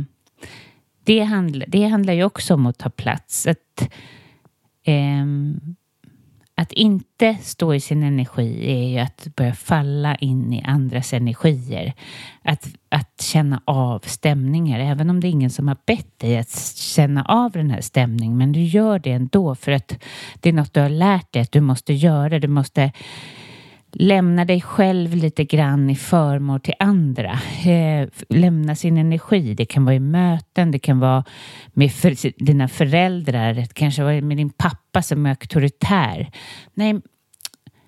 det, 1.04 1.20
handl 1.20 1.62
det 1.68 1.84
handlar 1.84 2.12
ju 2.12 2.24
också 2.24 2.54
om 2.54 2.66
att 2.66 2.78
ta 2.78 2.90
plats. 2.90 3.46
Att, 3.46 3.90
eh, 4.84 5.26
att 6.54 6.72
inte 6.72 7.36
stå 7.42 7.74
i 7.74 7.80
sin 7.80 8.02
energi 8.02 8.70
är 8.70 8.88
ju 8.88 8.98
att 8.98 9.28
börja 9.36 9.54
falla 9.54 10.14
in 10.14 10.52
i 10.52 10.62
andras 10.62 11.12
energier. 11.12 11.92
Att, 12.42 12.68
att 12.88 13.20
känna 13.22 13.62
av 13.64 13.98
stämningar, 13.98 14.80
även 14.80 15.10
om 15.10 15.20
det 15.20 15.28
är 15.28 15.30
ingen 15.30 15.50
som 15.50 15.68
har 15.68 15.76
bett 15.86 16.18
dig 16.18 16.38
att 16.38 16.76
känna 16.76 17.24
av 17.24 17.52
den 17.52 17.70
här 17.70 17.80
stämningen. 17.80 18.38
Men 18.38 18.52
du 18.52 18.62
gör 18.62 18.98
det 18.98 19.12
ändå 19.12 19.54
för 19.54 19.72
att 19.72 20.04
det 20.40 20.48
är 20.48 20.52
något 20.52 20.74
du 20.74 20.80
har 20.80 20.88
lärt 20.88 21.32
dig 21.32 21.42
att 21.42 21.52
du 21.52 21.60
måste 21.60 21.92
göra. 21.92 22.38
Du 22.38 22.48
måste 22.48 22.92
lämna 23.92 24.44
dig 24.44 24.60
själv 24.60 25.14
lite 25.14 25.44
grann 25.44 25.90
i 25.90 25.96
förmån 25.96 26.60
till 26.60 26.74
andra. 26.78 27.38
Eh, 27.66 28.08
lämna 28.28 28.74
sin 28.74 28.98
energi. 28.98 29.54
Det 29.54 29.64
kan 29.64 29.84
vara 29.84 29.94
i 29.94 30.00
möten, 30.00 30.70
det 30.70 30.78
kan 30.78 31.00
vara 31.00 31.24
med 31.72 31.92
för, 31.92 32.44
dina 32.44 32.68
föräldrar, 32.68 33.54
det 33.54 33.74
kanske 33.74 34.02
var 34.02 34.20
med 34.20 34.36
din 34.36 34.50
pappa 34.50 35.02
som 35.02 35.26
är 35.26 35.30
auktoritär. 35.30 36.30
Nej, 36.74 37.00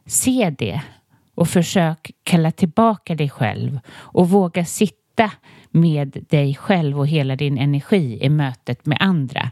se 0.07 0.54
det 0.59 0.80
och 1.35 1.49
försök 1.49 2.11
kalla 2.23 2.50
tillbaka 2.50 3.14
dig 3.14 3.28
själv 3.28 3.80
och 3.90 4.30
våga 4.30 4.64
sitta 4.64 5.30
med 5.71 6.26
dig 6.28 6.54
själv 6.54 6.99
och 6.99 7.09
hela 7.09 7.37
din 7.37 7.59
energi 7.59 8.19
i 8.23 8.28
mötet 8.28 8.87
med 8.87 8.99
andra. 9.00 9.50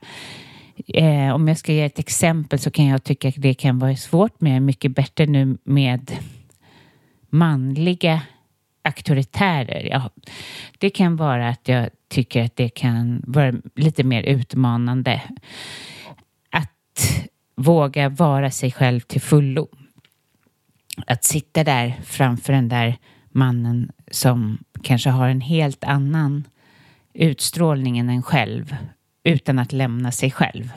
Eh, 0.87 1.35
om 1.35 1.49
jag 1.49 1.59
ska 1.59 1.73
ge 1.73 1.85
ett 1.85 1.99
exempel 1.99 2.59
så 2.59 2.71
kan 2.71 2.87
jag 2.87 3.05
tycka 3.05 3.29
att 3.29 3.35
det 3.37 3.55
kan 3.55 3.79
vara 3.79 3.97
svårt 3.97 4.41
men 4.41 4.53
jag 4.53 4.57
är 4.57 4.61
mycket 4.61 4.95
bättre 4.95 5.27
nu 5.27 5.59
med 5.65 6.13
manliga 7.31 8.23
auktoritärer. 8.83 9.89
Ja, 9.91 10.11
det 10.79 10.91
kan 10.91 11.17
vara 11.17 11.49
att 11.49 11.69
jag 11.69 11.91
tycker 12.09 12.45
att 12.45 12.57
det 12.57 12.69
kan 12.69 13.23
vara 13.27 13.53
lite 13.75 14.05
mer 14.05 14.23
utmanande 14.23 15.23
att 16.51 17.29
våga 17.55 18.09
vara 18.09 18.51
sig 18.51 18.73
själv 18.73 19.01
till 19.01 19.21
fullo. 19.21 19.69
Att 21.07 21.25
sitta 21.25 21.65
där 21.65 21.95
framför 22.05 22.53
den 22.53 22.69
där 22.69 22.97
mannen 23.31 23.93
som 24.11 24.59
kanske 24.83 25.11
har 25.11 25.29
en 25.29 25.41
helt 25.41 25.85
annan 25.85 26.45
utstrålning 27.15 27.99
än 27.99 28.09
en 28.09 28.23
själv 28.23 28.77
utan 29.25 29.59
att 29.59 29.73
lämna 29.73 30.13
sig 30.13 30.31
själv. 30.31 30.73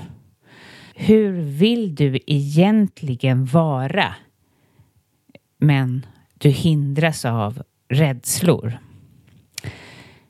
Hur 0.96 1.32
vill 1.42 1.96
du 1.96 2.20
egentligen 2.28 3.46
vara? 3.46 4.16
Men 5.58 6.06
du 6.42 6.50
hindras 6.50 7.26
av 7.26 7.64
rädslor. 7.90 8.78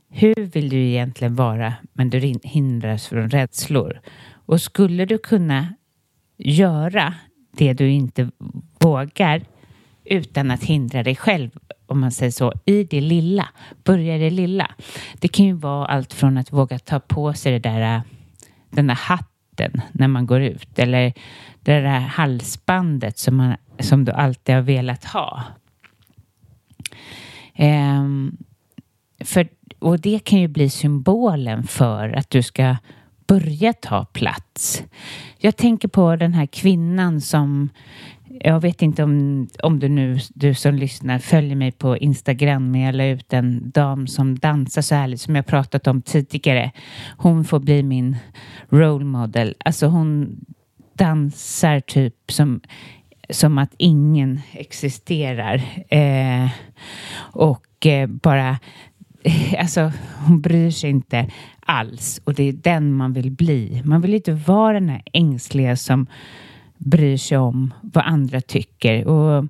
Hur 0.09 0.45
vill 0.45 0.69
du 0.69 0.77
egentligen 0.77 1.35
vara 1.35 1.73
men 1.93 2.09
du 2.09 2.19
hindras 2.43 3.07
från 3.07 3.29
rädslor? 3.29 4.01
Och 4.45 4.61
skulle 4.61 5.05
du 5.05 5.17
kunna 5.17 5.73
göra 6.37 7.13
det 7.51 7.73
du 7.73 7.89
inte 7.89 8.31
vågar 8.79 9.43
utan 10.05 10.51
att 10.51 10.63
hindra 10.63 11.03
dig 11.03 11.15
själv, 11.15 11.49
om 11.85 11.99
man 11.99 12.11
säger 12.11 12.31
så, 12.31 12.53
i 12.65 12.83
det 12.83 13.01
lilla. 13.01 13.47
Börja 13.83 14.15
i 14.15 14.19
det 14.19 14.29
lilla. 14.29 14.71
Det 15.13 15.27
kan 15.27 15.45
ju 15.45 15.53
vara 15.53 15.85
allt 15.85 16.13
från 16.13 16.37
att 16.37 16.53
våga 16.53 16.79
ta 16.79 16.99
på 16.99 17.33
sig 17.33 17.51
det 17.51 17.69
där, 17.69 18.01
den 18.69 18.87
där 18.87 18.95
hatten 18.95 19.81
när 19.91 20.07
man 20.07 20.25
går 20.25 20.41
ut 20.41 20.79
eller 20.79 21.13
det 21.59 21.79
där 21.79 21.99
halsbandet 21.99 23.17
som, 23.17 23.35
man, 23.35 23.55
som 23.79 24.05
du 24.05 24.11
alltid 24.11 24.55
har 24.55 24.61
velat 24.61 25.05
ha. 25.05 25.43
Um, 27.59 28.37
för, 29.19 29.47
och 29.79 29.99
det 29.99 30.19
kan 30.19 30.39
ju 30.39 30.47
bli 30.47 30.69
symbolen 30.69 31.63
för 31.63 32.09
att 32.09 32.29
du 32.29 32.43
ska 32.43 32.75
börja 33.27 33.73
ta 33.73 34.05
plats. 34.05 34.83
Jag 35.37 35.57
tänker 35.57 35.87
på 35.87 36.15
den 36.15 36.33
här 36.33 36.45
kvinnan 36.45 37.21
som 37.21 37.69
jag 38.39 38.59
vet 38.59 38.81
inte 38.81 39.03
om, 39.03 39.47
om 39.63 39.79
du 39.79 39.89
nu, 39.89 40.19
du 40.29 40.53
som 40.53 40.75
lyssnar, 40.75 41.19
följer 41.19 41.55
mig 41.55 41.71
på 41.71 41.97
Instagram, 41.97 42.71
men 42.71 42.81
jag 42.81 42.95
la 42.95 43.05
ut 43.05 43.33
en 43.33 43.71
dam 43.71 44.07
som 44.07 44.39
dansar 44.39 44.81
så 44.81 44.95
härligt 44.95 45.21
som 45.21 45.35
jag 45.35 45.45
pratat 45.45 45.87
om 45.87 46.01
tidigare. 46.01 46.71
Hon 47.17 47.45
får 47.45 47.59
bli 47.59 47.83
min 47.83 48.17
role 48.69 49.05
model. 49.05 49.55
Alltså 49.65 49.87
hon 49.87 50.39
dansar 50.93 51.79
typ 51.79 52.15
som, 52.31 52.61
som 53.31 53.57
att 53.57 53.73
ingen 53.77 54.41
existerar. 54.51 55.61
Eh, 55.89 56.49
och 57.33 57.85
eh, 57.85 58.07
bara, 58.07 58.59
alltså 59.59 59.91
hon 60.25 60.41
bryr 60.41 60.71
sig 60.71 60.89
inte 60.89 61.27
alls. 61.59 62.21
Och 62.23 62.33
det 62.33 62.43
är 62.43 62.53
den 62.53 62.93
man 62.93 63.13
vill 63.13 63.31
bli. 63.31 63.81
Man 63.85 64.01
vill 64.01 64.13
inte 64.13 64.33
vara 64.33 64.73
den 64.73 64.89
här 64.89 65.03
ängsliga 65.13 65.75
som 65.75 66.07
bryr 66.77 67.17
sig 67.17 67.37
om 67.37 67.73
vad 67.81 68.05
andra 68.05 68.41
tycker. 68.41 69.07
Och 69.07 69.45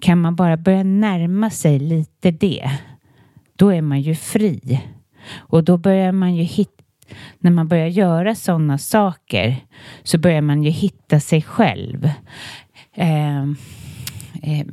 kan 0.00 0.20
man 0.20 0.36
bara 0.36 0.56
börja 0.56 0.82
närma 0.82 1.50
sig 1.50 1.78
lite 1.78 2.30
det, 2.30 2.70
då 3.56 3.68
är 3.72 3.82
man 3.82 4.00
ju 4.00 4.14
fri. 4.14 4.80
Och 5.36 5.64
då 5.64 5.76
börjar 5.76 6.12
man 6.12 6.34
ju 6.36 6.42
hitta 6.42 6.72
när 7.38 7.50
man 7.50 7.68
börjar 7.68 7.86
göra 7.86 8.34
sådana 8.34 8.78
saker 8.78 9.56
så 10.02 10.18
börjar 10.18 10.40
man 10.40 10.62
ju 10.62 10.70
hitta 10.70 11.20
sig 11.20 11.42
själv. 11.42 12.10
Eh, 12.98 13.42
eh, 14.42 14.66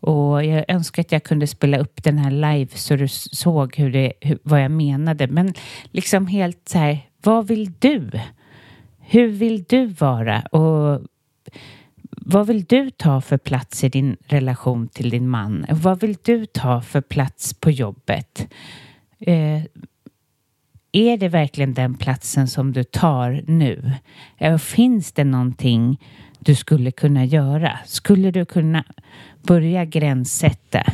och 0.00 0.44
jag 0.44 0.64
önskar 0.68 1.02
att 1.02 1.12
jag 1.12 1.24
kunde 1.24 1.46
spela 1.46 1.78
upp 1.78 2.02
den 2.02 2.18
här 2.18 2.30
live 2.30 2.70
så 2.74 2.96
du 2.96 3.08
såg 3.08 3.76
hur 3.76 3.92
det, 3.92 4.12
hur, 4.20 4.38
vad 4.42 4.64
jag 4.64 4.70
menade. 4.70 5.26
Men 5.26 5.54
liksom 5.90 6.26
helt 6.26 6.68
så 6.68 6.78
här, 6.78 6.98
vad 7.22 7.46
vill 7.46 7.72
du? 7.78 8.10
Hur 8.98 9.28
vill 9.28 9.64
du 9.68 9.86
vara? 9.86 10.40
Och 10.40 11.00
vad 12.10 12.46
vill 12.46 12.64
du 12.64 12.90
ta 12.90 13.20
för 13.20 13.38
plats 13.38 13.84
i 13.84 13.88
din 13.88 14.16
relation 14.26 14.88
till 14.88 15.10
din 15.10 15.28
man? 15.28 15.66
Vad 15.70 16.00
vill 16.00 16.16
du 16.22 16.46
ta 16.46 16.80
för 16.80 17.00
plats 17.00 17.54
på 17.54 17.70
jobbet? 17.70 18.48
Eh, 19.18 19.62
är 20.92 21.16
det 21.16 21.28
verkligen 21.28 21.74
den 21.74 21.94
platsen 21.94 22.48
som 22.48 22.72
du 22.72 22.84
tar 22.84 23.44
nu? 23.46 23.92
Eh, 24.38 24.58
finns 24.58 25.12
det 25.12 25.24
någonting 25.24 26.00
du 26.46 26.54
skulle 26.54 26.90
kunna 26.90 27.24
göra? 27.24 27.78
Skulle 27.86 28.30
du 28.30 28.44
kunna 28.44 28.84
börja 29.42 29.84
gränssätta? 29.84 30.84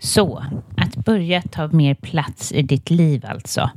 Så, 0.00 0.44
att 0.76 0.96
börja 0.96 1.42
ta 1.42 1.68
mer 1.68 1.94
plats 1.94 2.52
i 2.52 2.62
ditt 2.62 2.90
liv 2.90 3.24
alltså. 3.26 3.70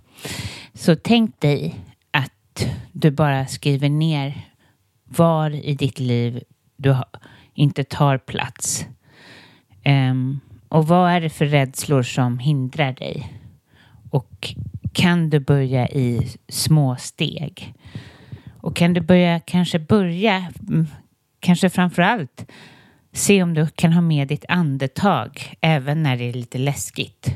Så 0.73 0.95
tänk 0.95 1.41
dig 1.41 1.75
att 2.11 2.67
du 2.91 3.11
bara 3.11 3.47
skriver 3.47 3.89
ner 3.89 4.47
var 5.05 5.65
i 5.65 5.73
ditt 5.73 5.99
liv 5.99 6.43
du 6.75 6.95
inte 7.53 7.83
tar 7.83 8.17
plats. 8.17 8.85
Um, 9.85 10.39
och 10.69 10.87
vad 10.87 11.11
är 11.11 11.21
det 11.21 11.29
för 11.29 11.45
rädslor 11.45 12.03
som 12.03 12.39
hindrar 12.39 12.93
dig? 12.93 13.33
Och 14.09 14.55
kan 14.93 15.30
du 15.30 15.39
börja 15.39 15.89
i 15.89 16.36
små 16.49 16.95
steg? 16.95 17.73
Och 18.62 18.75
kan 18.75 18.93
du 18.93 19.01
börja 19.01 19.39
kanske 19.39 19.80
börja, 19.80 20.51
mm, 20.69 20.88
kanske 21.39 21.69
framför 21.69 22.01
allt 22.01 22.45
Se 23.13 23.43
om 23.43 23.54
du 23.54 23.67
kan 23.67 23.93
ha 23.93 24.01
med 24.01 24.27
ditt 24.27 24.45
andetag 24.47 25.56
även 25.62 26.04
när 26.04 26.17
det 26.17 26.30
är 26.30 26.34
lite 26.34 26.58
läskigt. 26.58 27.36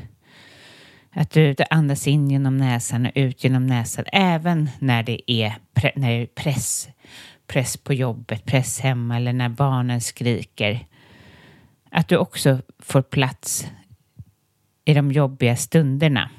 Att 1.10 1.30
du 1.30 1.54
andas 1.70 2.06
in 2.06 2.30
genom 2.30 2.56
näsan 2.56 3.06
och 3.06 3.12
ut 3.14 3.44
genom 3.44 3.66
näsan 3.66 4.04
även 4.12 4.70
när 4.78 5.02
det 5.02 5.32
är, 5.32 5.54
när 5.94 6.10
det 6.10 6.22
är 6.22 6.26
press, 6.26 6.88
press 7.46 7.76
på 7.76 7.94
jobbet, 7.94 8.44
press 8.44 8.80
hemma 8.80 9.16
eller 9.16 9.32
när 9.32 9.48
barnen 9.48 10.00
skriker. 10.00 10.86
Att 11.90 12.08
du 12.08 12.16
också 12.16 12.58
får 12.78 13.02
plats 13.02 13.66
i 14.84 14.94
de 14.94 15.12
jobbiga 15.12 15.56
stunderna. 15.56 16.30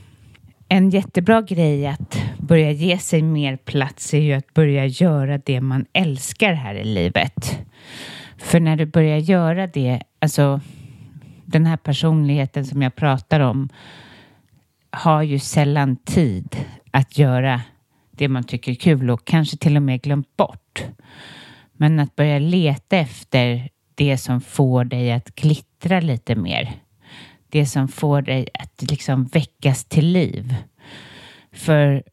En 0.69 0.89
jättebra 0.89 1.41
grej 1.41 1.87
att 1.87 2.21
börja 2.37 2.71
ge 2.71 2.97
sig 2.97 3.21
mer 3.21 3.57
plats 3.57 4.13
är 4.13 4.21
ju 4.21 4.33
att 4.33 4.53
börja 4.53 4.85
göra 4.85 5.37
det 5.37 5.61
man 5.61 5.85
älskar 5.93 6.53
här 6.53 6.75
i 6.75 6.83
livet. 6.83 7.59
För 8.37 8.59
när 8.59 8.75
du 8.75 8.85
börjar 8.85 9.17
göra 9.17 9.67
det, 9.67 10.01
alltså 10.19 10.61
den 11.45 11.65
här 11.65 11.77
personligheten 11.77 12.65
som 12.65 12.81
jag 12.81 12.95
pratar 12.95 13.39
om 13.39 13.69
har 14.91 15.21
ju 15.21 15.39
sällan 15.39 15.95
tid 15.95 16.57
att 16.91 17.17
göra 17.17 17.61
det 18.11 18.27
man 18.27 18.43
tycker 18.43 18.71
är 18.71 18.75
kul 18.75 19.09
och 19.09 19.25
kanske 19.25 19.57
till 19.57 19.75
och 19.75 19.83
med 19.83 20.01
glömt 20.01 20.37
bort. 20.37 20.83
Men 21.73 21.99
att 21.99 22.15
börja 22.15 22.39
leta 22.39 22.97
efter 22.97 23.69
det 23.95 24.17
som 24.17 24.41
får 24.41 24.83
dig 24.83 25.11
att 25.11 25.35
glittra 25.35 25.99
lite 25.99 26.35
mer. 26.35 26.86
Det 27.49 27.65
som 27.65 27.87
får 27.87 28.21
dig 28.21 28.47
att 28.53 28.91
liksom 28.91 29.25
väckas 29.25 29.85
till 29.85 30.07
liv. 30.07 30.55
För 31.51 32.03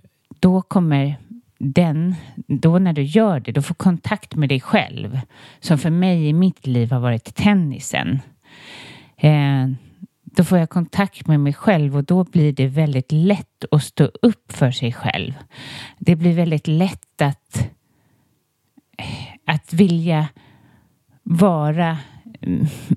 då 0.40 0.62
kommer 0.62 1.16
den, 1.59 2.14
då 2.37 2.79
när 2.79 2.92
du 2.92 3.03
gör 3.03 3.40
det, 3.40 3.53
då 3.53 3.62
får 3.62 3.75
kontakt 3.75 4.35
med 4.35 4.49
dig 4.49 4.61
själv. 4.61 5.20
Som 5.61 5.79
för 5.79 5.90
mig 5.90 6.29
i 6.29 6.33
mitt 6.33 6.66
liv 6.66 6.92
har 6.92 7.01
varit 7.01 7.35
tennisen. 7.35 8.20
Eh, 9.16 9.68
då 10.37 10.44
får 10.44 10.59
jag 10.59 10.70
kontakt 10.70 11.27
med 11.27 11.40
mig 11.40 11.53
själv 11.53 11.97
och 11.97 12.05
då 12.05 12.25
blir 12.25 12.53
det 12.53 12.66
väldigt 12.66 13.12
lätt 13.12 13.64
att 13.70 13.83
stå 13.83 14.05
upp 14.05 14.53
för 14.53 14.70
sig 14.70 14.92
själv. 14.92 15.33
Det 15.99 16.16
blir 16.16 16.33
väldigt 16.33 16.66
lätt 16.66 17.23
att, 17.23 17.70
att 19.44 19.73
vilja 19.73 20.29
vara 21.23 21.99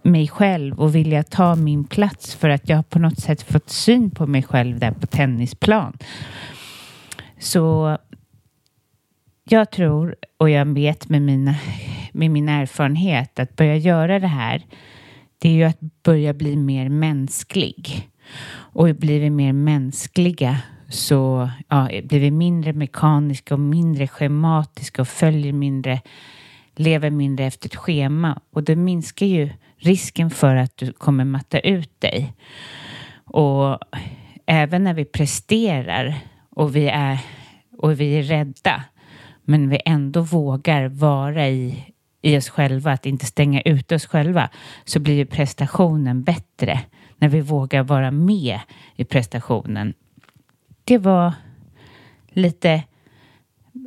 mig 0.04 0.28
själv 0.28 0.80
och 0.80 0.96
vilja 0.96 1.24
ta 1.24 1.56
min 1.56 1.84
plats 1.84 2.36
för 2.36 2.50
att 2.50 2.70
jag 2.70 2.90
på 2.90 3.00
något 3.00 3.20
sätt 3.20 3.42
fått 3.42 3.70
syn 3.70 4.12
på 4.12 4.28
mig 4.28 4.44
själv 4.44 4.80
där 4.80 4.92
på 4.92 5.08
tennisplan. 5.08 5.98
Så 7.40 7.98
jag 9.44 9.72
tror 9.72 10.16
och 10.38 10.50
jag 10.50 10.66
vet 10.66 11.10
med, 11.10 11.22
mina, 11.22 11.56
med 12.12 12.32
min 12.32 12.50
erfarenhet 12.50 13.40
att 13.40 13.56
börja 13.56 13.76
göra 13.76 14.20
det 14.20 14.28
här 14.28 14.64
det 15.40 15.50
är 15.50 15.54
ju 15.54 15.64
att 15.64 15.80
börja 16.04 16.34
bli 16.34 16.56
mer 16.56 16.90
mänsklig. 16.90 18.10
Och 18.54 18.96
blir 18.96 19.20
vi 19.20 19.30
mer 19.30 19.54
mänskliga 19.54 20.58
så 20.90 21.50
ja, 21.68 21.90
blir 22.04 22.20
vi 22.20 22.32
mindre 22.32 22.74
mekaniska 22.74 23.54
och 23.54 23.60
mindre 23.60 24.08
schematiska 24.08 25.02
och 25.02 25.08
följer 25.08 25.54
mindre, 25.54 26.02
lever 26.80 27.10
mindre 27.10 27.46
efter 27.46 27.70
ett 27.70 27.76
schema. 27.76 28.42
Och 28.52 28.64
det 28.64 28.76
minskar 28.76 29.26
ju 29.26 29.50
risken 29.78 30.30
för 30.30 30.56
att 30.56 30.78
du 30.78 30.94
kommer 30.94 31.26
matta 31.26 31.60
ut 31.60 32.02
dig. 32.02 32.34
Och 33.26 33.80
även 34.46 34.84
när 34.84 34.94
vi 34.94 35.06
presterar 35.06 36.16
och 36.50 36.76
vi 36.76 36.88
är, 36.88 37.20
och 37.78 38.00
vi 38.00 38.20
är 38.20 38.24
rädda 38.24 38.84
men 39.44 39.70
vi 39.70 39.80
ändå 39.86 40.22
vågar 40.22 40.88
vara 40.88 41.48
i, 41.48 41.94
i 42.22 42.38
oss 42.38 42.50
själva, 42.50 42.92
att 42.92 43.06
inte 43.06 43.26
stänga 43.26 43.62
ut 43.62 43.92
oss 43.92 44.06
själva, 44.06 44.50
så 44.86 45.00
blir 45.00 45.16
ju 45.16 45.26
prestationen 45.26 46.24
bättre 46.24 46.80
när 47.18 47.30
vi 47.30 47.42
vågar 47.42 47.84
vara 47.84 48.12
med 48.12 48.60
i 48.96 49.04
prestationen. 49.04 49.94
Det 50.84 50.98
var 50.98 51.34
lite 52.30 52.84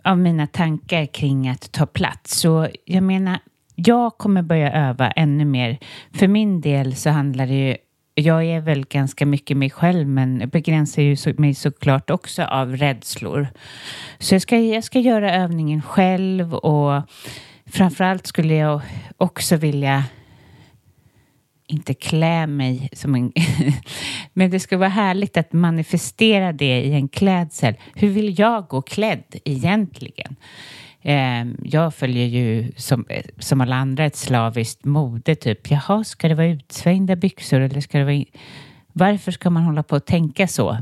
av 0.05 0.19
mina 0.19 0.47
tankar 0.47 1.07
kring 1.07 1.49
att 1.49 1.73
ta 1.73 1.87
plats. 1.87 2.41
Så 2.41 2.69
jag 2.85 3.03
menar, 3.03 3.39
jag 3.75 4.19
kommer 4.19 4.43
börja 4.43 4.73
öva 4.73 5.11
ännu 5.11 5.45
mer. 5.45 5.79
För 6.15 6.29
min 6.29 6.61
del 6.61 6.95
så 6.95 7.11
handlar 7.11 7.47
det 7.47 7.69
ju 7.69 7.77
jag 8.15 8.45
är 8.45 8.61
väl 8.61 8.85
ganska 8.85 9.27
mycket 9.27 9.57
mig 9.57 9.71
själv 9.71 10.09
men 10.09 10.49
begränsar 10.49 11.03
ju 11.03 11.35
mig 11.39 11.55
såklart 11.55 12.11
också 12.11 12.43
av 12.43 12.77
rädslor. 12.77 13.49
Så 14.19 14.35
jag 14.35 14.43
ska, 14.43 14.59
jag 14.59 14.85
ska 14.85 14.99
göra 14.99 15.35
övningen 15.35 15.83
själv 15.83 16.55
och 16.55 17.03
framförallt 17.67 18.27
skulle 18.27 18.55
jag 18.55 18.81
också 19.17 19.57
vilja 19.57 20.05
inte 21.71 21.95
klä 21.95 22.47
mig 22.47 22.89
som 22.93 23.15
en... 23.15 23.33
men 24.33 24.51
det 24.51 24.61
skulle 24.61 24.79
vara 24.79 24.89
härligt 24.89 25.37
att 25.37 25.53
manifestera 25.53 26.53
det 26.53 26.81
i 26.81 26.93
en 26.93 27.09
klädsel. 27.09 27.75
Hur 27.95 28.09
vill 28.09 28.39
jag 28.39 28.67
gå 28.67 28.83
klädd 28.83 29.37
egentligen? 29.45 30.37
Ehm, 31.03 31.57
jag 31.65 31.95
följer 31.95 32.27
ju 32.27 32.73
som, 32.77 33.05
som 33.39 33.61
alla 33.61 33.77
andra 33.77 34.05
ett 34.05 34.17
slaviskt 34.17 34.85
mode, 34.85 35.35
typ. 35.35 35.71
Jaha, 35.71 36.05
ska 36.05 36.29
det 36.29 36.35
vara 36.35 36.47
utsvängda 36.47 37.17
byxor 37.17 37.61
eller 37.61 37.81
ska 37.81 37.99
det 37.99 38.05
vara... 38.05 38.25
Varför 38.93 39.33
ska 39.33 39.51
man 39.51 39.63
hålla 39.63 39.83
på 39.83 39.97
och 39.97 40.05
tänka 40.05 40.49
så? 40.49 40.79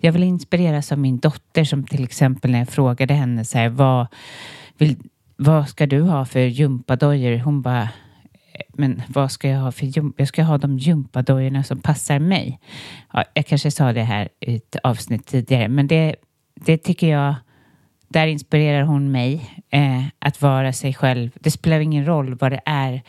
Jag 0.00 0.12
vill 0.12 0.22
inspireras 0.22 0.92
av 0.92 0.98
min 0.98 1.18
dotter 1.18 1.64
som 1.64 1.84
till 1.84 2.04
exempel 2.04 2.50
när 2.50 2.58
jag 2.58 2.68
frågade 2.68 3.14
henne 3.14 3.44
så 3.44 3.58
här, 3.58 3.68
vad, 3.68 4.06
vill, 4.78 4.96
vad 5.36 5.68
ska 5.68 5.86
du 5.86 6.00
ha 6.00 6.24
för 6.24 6.40
gympadojor? 6.40 7.38
Hon 7.38 7.62
bara, 7.62 7.88
men 8.68 9.02
vad 9.08 9.30
ska 9.30 9.48
jag 9.48 9.60
ha 9.60 9.72
för 9.72 9.86
jump? 9.86 10.14
Jag 10.18 10.28
ska 10.28 10.42
ha 10.42 10.58
de 10.58 10.78
gympadojorna 10.78 11.62
som 11.62 11.80
passar 11.80 12.18
mig. 12.18 12.60
Ja, 13.12 13.24
jag 13.34 13.46
kanske 13.46 13.70
sa 13.70 13.92
det 13.92 14.02
här 14.02 14.28
i 14.40 14.56
ett 14.56 14.76
avsnitt 14.82 15.26
tidigare, 15.26 15.68
men 15.68 15.86
det, 15.86 16.16
det 16.54 16.78
tycker 16.78 17.08
jag 17.08 17.34
där 18.08 18.26
inspirerar 18.26 18.82
hon 18.82 19.12
mig 19.12 19.50
eh, 19.70 20.04
att 20.18 20.42
vara 20.42 20.72
sig 20.72 20.94
själv. 20.94 21.30
Det 21.40 21.50
spelar 21.50 21.80
ingen 21.80 22.06
roll 22.06 22.34
vad 22.34 22.52
det 22.52 22.60
är, 22.64 23.02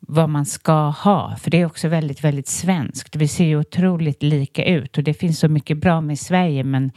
vad 0.00 0.28
man 0.28 0.46
ska 0.46 0.88
ha, 0.88 1.36
för 1.36 1.50
det 1.50 1.60
är 1.60 1.66
också 1.66 1.88
väldigt, 1.88 2.24
väldigt 2.24 2.48
svenskt. 2.48 3.16
Vi 3.16 3.28
ser 3.28 3.44
ju 3.44 3.56
otroligt 3.56 4.22
lika 4.22 4.64
ut 4.64 4.98
och 4.98 5.04
det 5.04 5.14
finns 5.14 5.38
så 5.38 5.48
mycket 5.48 5.78
bra 5.78 6.00
med 6.00 6.18
Sverige, 6.18 6.64
men 6.64 6.92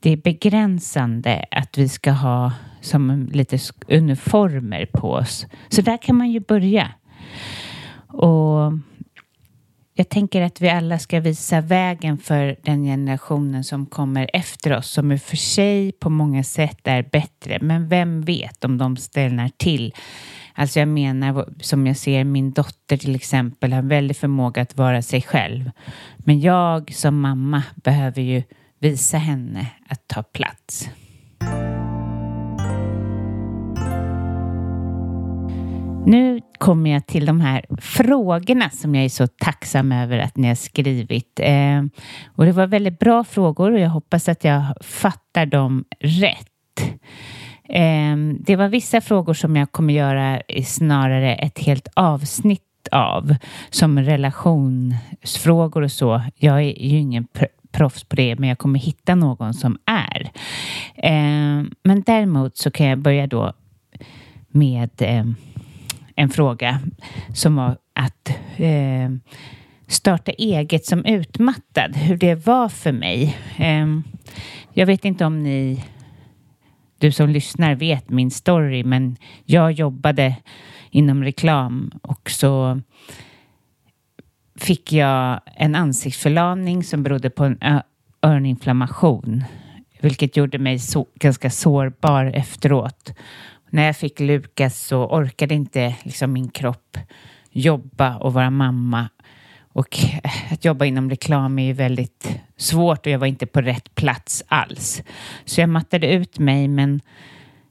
det 0.00 0.10
är 0.10 0.16
begränsande 0.16 1.44
att 1.50 1.78
vi 1.78 1.88
ska 1.88 2.10
ha 2.10 2.52
som 2.80 3.28
lite 3.32 3.58
uniformer 3.88 4.86
på 4.86 5.12
oss. 5.12 5.46
Så 5.68 5.82
där 5.82 5.96
kan 5.96 6.16
man 6.16 6.30
ju 6.30 6.40
börja. 6.40 6.88
Och 8.08 8.72
jag 9.94 10.08
tänker 10.08 10.42
att 10.42 10.60
vi 10.60 10.68
alla 10.68 10.98
ska 10.98 11.20
visa 11.20 11.60
vägen 11.60 12.18
för 12.18 12.56
den 12.62 12.84
generationen 12.84 13.64
som 13.64 13.86
kommer 13.86 14.30
efter 14.32 14.76
oss, 14.76 14.90
som 14.90 15.12
i 15.12 15.16
och 15.16 15.20
för 15.20 15.36
sig 15.36 15.92
på 15.92 16.10
många 16.10 16.44
sätt 16.44 16.80
är 16.84 17.02
bättre. 17.02 17.58
Men 17.60 17.88
vem 17.88 18.22
vet 18.22 18.64
om 18.64 18.78
de 18.78 18.96
ställnar 18.96 19.50
till? 19.56 19.94
Alltså 20.54 20.78
jag 20.78 20.88
menar, 20.88 21.48
som 21.60 21.86
jag 21.86 21.96
ser 21.96 22.24
min 22.24 22.52
dotter 22.52 22.96
till 22.96 23.14
exempel 23.14 23.72
har 23.72 23.82
väldigt 23.82 24.18
förmåga 24.18 24.62
att 24.62 24.76
vara 24.76 25.02
sig 25.02 25.22
själv. 25.22 25.70
Men 26.18 26.40
jag 26.40 26.94
som 26.94 27.20
mamma 27.20 27.62
behöver 27.74 28.22
ju 28.22 28.42
visa 28.78 29.18
henne 29.18 29.66
att 29.88 30.08
ta 30.08 30.22
plats. 30.22 30.88
Nu 36.08 36.40
kommer 36.58 36.90
jag 36.90 37.06
till 37.06 37.26
de 37.26 37.40
här 37.40 37.64
frågorna 37.80 38.70
som 38.70 38.94
jag 38.94 39.04
är 39.04 39.08
så 39.08 39.26
tacksam 39.26 39.92
över 39.92 40.18
att 40.18 40.36
ni 40.36 40.48
har 40.48 40.54
skrivit. 40.54 41.40
Eh, 41.40 41.82
och 42.26 42.44
det 42.44 42.52
var 42.52 42.66
väldigt 42.66 42.98
bra 42.98 43.24
frågor 43.24 43.72
och 43.72 43.78
jag 43.78 43.90
hoppas 43.90 44.28
att 44.28 44.44
jag 44.44 44.64
fattar 44.80 45.46
dem 45.46 45.84
rätt. 46.00 46.80
Eh, 47.68 48.16
det 48.40 48.56
var 48.56 48.68
vissa 48.68 49.00
frågor 49.00 49.34
som 49.34 49.56
jag 49.56 49.72
kommer 49.72 49.94
göra 49.94 50.42
snarare 50.64 51.34
ett 51.34 51.58
helt 51.58 51.88
avsnitt 51.94 52.88
av, 52.92 53.34
som 53.70 53.98
relationsfrågor 53.98 55.82
och 55.82 55.92
så. 55.92 56.22
Jag 56.34 56.58
är 56.58 56.82
ju 56.82 56.98
ingen 56.98 57.26
pr 57.26 57.44
proffs 57.72 58.04
på 58.04 58.16
det, 58.16 58.38
men 58.38 58.48
jag 58.48 58.58
kommer 58.58 58.78
hitta 58.78 59.14
någon 59.14 59.54
som 59.54 59.78
är. 59.84 60.30
Eh, 60.96 61.64
men 61.82 62.02
däremot 62.06 62.56
så 62.56 62.70
kan 62.70 62.86
jag 62.86 62.98
börja 62.98 63.26
då 63.26 63.52
med 64.48 64.90
eh, 64.98 65.24
en 66.18 66.28
fråga 66.28 66.80
som 67.34 67.56
var 67.56 67.76
att 67.92 68.28
eh, 68.56 69.10
starta 69.86 70.32
eget 70.32 70.84
som 70.84 71.04
utmattad, 71.04 71.96
hur 71.96 72.16
det 72.16 72.34
var 72.46 72.68
för 72.68 72.92
mig. 72.92 73.36
Eh, 73.56 73.86
jag 74.72 74.86
vet 74.86 75.04
inte 75.04 75.24
om 75.24 75.42
ni, 75.42 75.84
du 76.98 77.12
som 77.12 77.28
lyssnar, 77.28 77.74
vet 77.74 78.10
min 78.10 78.30
story, 78.30 78.84
men 78.84 79.16
jag 79.44 79.72
jobbade 79.72 80.36
inom 80.90 81.24
reklam 81.24 81.90
och 82.02 82.30
så 82.30 82.80
fick 84.56 84.92
jag 84.92 85.40
en 85.56 85.74
ansiktsförlamning 85.74 86.84
som 86.84 87.02
berodde 87.02 87.30
på 87.30 87.44
en 87.44 87.58
öroninflammation, 88.22 89.44
vilket 90.00 90.36
gjorde 90.36 90.58
mig 90.58 90.78
så, 90.78 91.06
ganska 91.14 91.50
sårbar 91.50 92.24
efteråt 92.24 93.12
när 93.70 93.86
jag 93.86 93.96
fick 93.96 94.20
Lukas 94.20 94.86
så 94.86 95.06
orkade 95.06 95.54
inte 95.54 95.94
liksom 96.02 96.32
min 96.32 96.48
kropp 96.48 96.98
jobba 97.50 98.16
och 98.16 98.32
vara 98.32 98.50
mamma. 98.50 99.08
Och 99.72 99.98
att 100.50 100.64
jobba 100.64 100.84
inom 100.84 101.10
reklam 101.10 101.58
är 101.58 101.64
ju 101.64 101.72
väldigt 101.72 102.40
svårt 102.56 103.06
och 103.06 103.12
jag 103.12 103.18
var 103.18 103.26
inte 103.26 103.46
på 103.46 103.60
rätt 103.60 103.94
plats 103.94 104.44
alls. 104.48 105.02
Så 105.44 105.60
jag 105.60 105.68
mattade 105.68 106.12
ut 106.12 106.38
mig 106.38 106.68
men 106.68 107.00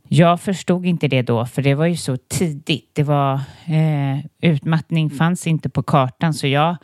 jag 0.08 0.42
förstod 0.42 0.86
inte 0.86 1.08
det 1.08 1.22
då 1.22 1.46
för 1.46 1.62
det 1.62 1.76
var 1.76 1.86
ju 1.86 1.98
så 1.98 2.18
tidigt. 2.18 2.90
Det 2.94 3.04
var 3.04 3.34
eh, 3.66 4.26
utmattning 4.42 5.10
fanns 5.10 5.48
inte 5.48 5.70
på 5.70 5.84
kartan 5.84 6.34
så 6.34 6.48
jag 6.48 6.78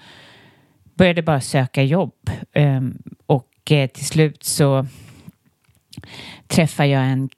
började 0.96 1.22
bara 1.22 1.42
söka 1.42 1.84
jobb 1.84 2.30
eh, 2.52 2.82
och 3.26 3.72
eh, 3.72 3.90
till 3.90 4.06
slut 4.06 4.44
så 4.44 4.86
träffade 6.48 6.90
jag 6.90 7.04
en 7.04 7.30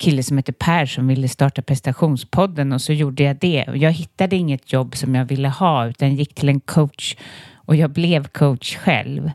kille 0.00 0.22
som 0.22 0.36
heter 0.36 0.52
Per 0.52 0.86
som 0.86 1.08
ville 1.08 1.28
starta 1.28 1.62
prestationspodden 1.62 2.72
och 2.72 2.82
så 2.82 2.92
gjorde 2.92 3.22
jag 3.22 3.36
det. 3.36 3.64
Jag 3.74 3.92
hittade 3.92 4.36
inget 4.36 4.72
jobb 4.72 4.96
som 4.96 5.14
jag 5.14 5.24
ville 5.24 5.48
ha 5.48 5.86
utan 5.86 6.16
gick 6.16 6.34
till 6.34 6.48
en 6.48 6.60
coach 6.60 7.16
och 7.54 7.76
jag 7.76 7.90
blev 7.90 8.28
coach 8.28 8.76
själv. 8.76 9.30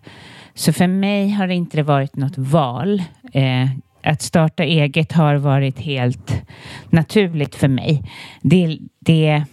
Så 0.54 0.73
för 0.73 0.88
mig 0.88 1.30
har 1.30 1.47
det 1.47 1.54
inte 1.54 1.84
varit 1.84 2.15
något 2.15 2.38
val. 2.38 3.04
Eh, 3.34 3.69
att 4.04 4.21
starta 4.21 4.63
eget 4.63 5.12
har 5.12 5.36
varit 5.36 5.80
helt 5.80 6.41
naturligt 6.89 7.56
för 7.56 7.67
mig. 7.67 8.12
Det, 8.41 8.80
det, 8.99 9.43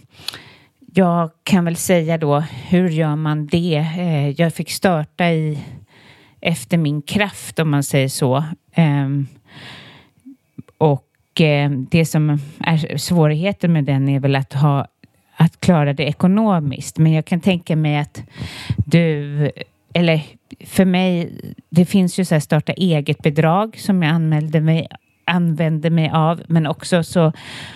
jag 0.94 1.30
kan 1.42 1.64
väl 1.64 1.76
säga 1.76 2.18
då, 2.18 2.40
hur 2.68 2.88
gör 2.88 3.16
man 3.16 3.46
det? 3.46 3.86
Eh, 3.98 4.30
jag 4.30 4.54
fick 4.54 4.70
starta 4.70 5.30
i 5.30 5.58
efter 6.40 6.78
min 6.78 7.02
kraft 7.02 7.58
om 7.58 7.70
man 7.70 7.82
säger 7.82 8.08
så. 8.08 8.44
Ehm, 8.74 9.26
och 10.82 11.40
eh, 11.40 11.70
det 11.70 12.04
som 12.04 12.38
är 12.60 12.96
svårigheten 12.96 13.72
med 13.72 13.84
den 13.84 14.08
är 14.08 14.20
väl 14.20 14.36
att 14.36 14.52
ha 14.52 14.86
att 15.36 15.60
klara 15.60 15.92
det 15.92 16.02
ekonomiskt. 16.02 16.98
Men 16.98 17.12
jag 17.12 17.24
kan 17.24 17.40
tänka 17.40 17.76
mig 17.76 17.96
att 17.96 18.22
du, 18.86 19.50
eller 19.94 20.22
för 20.64 20.84
mig, 20.84 21.32
det 21.70 21.84
finns 21.84 22.18
ju 22.18 22.24
så 22.24 22.34
här 22.34 22.40
starta 22.40 22.72
eget-bidrag 22.72 23.78
som 23.78 24.02
jag 24.02 24.12
anmälde 24.12 24.60
mig 24.60 24.88
använder 25.32 25.90
mig 25.90 26.10
av. 26.10 26.42
Men 26.48 26.66
också 26.66 27.02
så 27.02 27.32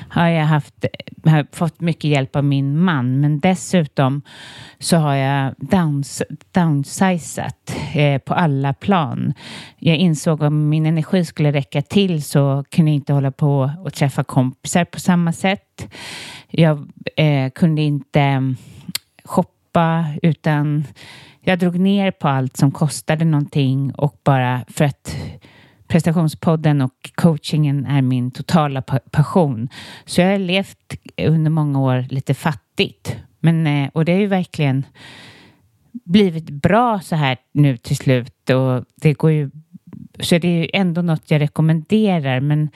har 0.08 0.28
jag 0.28 0.44
haft, 0.44 0.84
har 1.24 1.46
fått 1.52 1.80
mycket 1.80 2.10
hjälp 2.10 2.36
av 2.36 2.44
min 2.44 2.78
man. 2.78 3.20
Men 3.20 3.40
dessutom 3.40 4.22
så 4.78 4.96
har 4.96 5.14
jag 5.14 5.54
downs, 5.58 6.22
downsizat 6.52 7.76
eh, 7.94 8.18
på 8.18 8.34
alla 8.34 8.74
plan. 8.74 9.34
Jag 9.78 9.96
insåg 9.96 10.42
att 10.42 10.46
om 10.46 10.68
min 10.68 10.86
energi 10.86 11.24
skulle 11.24 11.52
räcka 11.52 11.82
till 11.82 12.22
så 12.22 12.64
kunde 12.70 12.90
jag 12.90 12.96
inte 12.96 13.12
hålla 13.12 13.30
på 13.30 13.70
och 13.84 13.92
träffa 13.92 14.24
kompisar 14.24 14.84
på 14.84 15.00
samma 15.00 15.32
sätt. 15.32 15.94
Jag 16.48 16.88
eh, 17.16 17.50
kunde 17.50 17.82
inte 17.82 18.20
mm, 18.20 18.56
shoppa 19.24 20.04
utan 20.22 20.84
jag 21.40 21.58
drog 21.58 21.78
ner 21.78 22.10
på 22.10 22.28
allt 22.28 22.56
som 22.56 22.70
kostade 22.70 23.24
någonting 23.24 23.94
och 23.94 24.20
bara 24.24 24.64
för 24.68 24.84
att 24.84 25.16
prestationspodden 25.88 26.80
och 26.80 27.10
coachingen 27.14 27.86
är 27.86 28.02
min 28.02 28.30
totala 28.30 28.82
passion. 29.10 29.68
Så 30.04 30.20
jag 30.20 30.30
har 30.30 30.38
levt 30.38 30.94
under 31.16 31.50
många 31.50 31.80
år 31.80 32.06
lite 32.10 32.34
fattigt. 32.34 33.16
Men, 33.40 33.66
eh, 33.66 33.90
och 33.92 34.04
det 34.04 34.12
är 34.12 34.18
ju 34.18 34.26
verkligen 34.26 34.84
blivit 36.04 36.50
bra 36.50 37.00
så 37.00 37.16
här 37.16 37.36
nu 37.52 37.76
till 37.76 37.96
slut 37.96 38.50
och 38.50 38.84
det 38.94 39.12
går 39.12 39.30
ju 39.30 39.50
så 40.20 40.38
det 40.38 40.48
är 40.48 40.80
ändå 40.80 41.02
något 41.02 41.30
jag 41.30 41.40
rekommenderar 41.40 42.40
men 42.40 42.70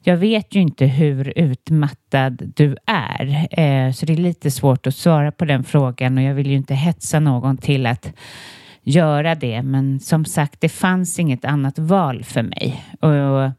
jag 0.00 0.16
vet 0.16 0.54
ju 0.54 0.60
inte 0.60 0.86
hur 0.86 1.32
utmattad 1.36 2.52
du 2.56 2.76
är 2.86 3.48
eh, 3.50 3.92
så 3.92 4.06
det 4.06 4.12
är 4.12 4.16
lite 4.16 4.50
svårt 4.50 4.86
att 4.86 4.94
svara 4.94 5.32
på 5.32 5.44
den 5.44 5.64
frågan 5.64 6.18
och 6.18 6.24
jag 6.24 6.34
vill 6.34 6.46
ju 6.46 6.56
inte 6.56 6.74
hetsa 6.74 7.20
någon 7.20 7.56
till 7.56 7.86
att 7.86 8.12
göra 8.84 9.34
det 9.34 9.62
men 9.62 10.00
som 10.00 10.24
sagt 10.24 10.60
det 10.60 10.68
fanns 10.68 11.18
inget 11.18 11.44
annat 11.44 11.78
val 11.78 12.24
för 12.24 12.42
mig 12.42 12.84
och, 13.00 13.10
och 13.10 13.50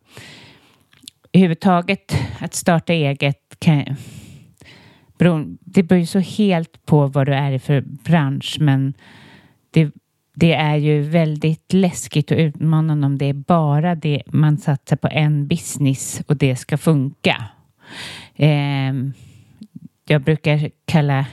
överhuvudtaget 1.33 2.17
att 2.39 2.53
starta 2.53 2.93
eget 2.93 3.55
kan, 3.59 3.95
det 5.59 5.83
beror 5.83 5.99
ju 5.99 6.05
så 6.05 6.19
helt 6.19 6.85
på 6.85 7.07
vad 7.07 7.25
du 7.27 7.33
är 7.33 7.51
i 7.51 7.59
för 7.59 7.81
bransch 7.81 8.57
men 8.59 8.93
det, 9.71 9.91
det 10.33 10.53
är 10.53 10.75
ju 10.75 11.01
väldigt 11.01 11.73
läskigt 11.73 12.31
och 12.31 12.37
utmanande 12.37 13.07
om 13.07 13.17
det 13.17 13.25
är 13.25 13.33
bara 13.33 13.95
det 13.95 14.23
man 14.27 14.57
satsar 14.57 14.95
på 14.95 15.07
en 15.07 15.47
business 15.47 16.21
och 16.27 16.37
det 16.37 16.55
ska 16.55 16.77
funka. 16.77 17.45
Eh, 18.35 18.93
jag 20.07 20.21
brukar 20.21 20.69
kalla 20.85 21.25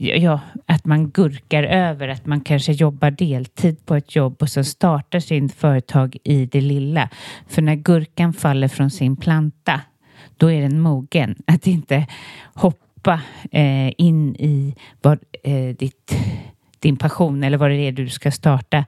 ja, 0.00 0.40
att 0.66 0.84
man 0.84 1.10
gurkar 1.10 1.62
över, 1.62 2.08
att 2.08 2.26
man 2.26 2.40
kanske 2.40 2.72
jobbar 2.72 3.10
deltid 3.10 3.86
på 3.86 3.94
ett 3.94 4.16
jobb 4.16 4.42
och 4.42 4.48
så 4.48 4.64
startar 4.64 5.20
sin 5.20 5.48
företag 5.48 6.16
i 6.24 6.46
det 6.46 6.60
lilla. 6.60 7.08
För 7.48 7.62
när 7.62 7.74
gurkan 7.74 8.32
faller 8.32 8.68
från 8.68 8.90
sin 8.90 9.16
planta, 9.16 9.80
då 10.36 10.50
är 10.50 10.62
den 10.62 10.80
mogen. 10.80 11.36
Att 11.46 11.66
inte 11.66 12.06
hoppa 12.54 13.20
eh, 13.50 13.92
in 13.96 14.36
i 14.36 14.74
vad 15.02 15.18
eh, 15.42 15.76
ditt 15.76 16.16
din 16.78 16.96
passion 16.96 17.44
eller 17.44 17.58
vad 17.58 17.70
det 17.70 17.76
är 17.76 17.92
du 17.92 18.08
ska 18.08 18.30
starta 18.30 18.84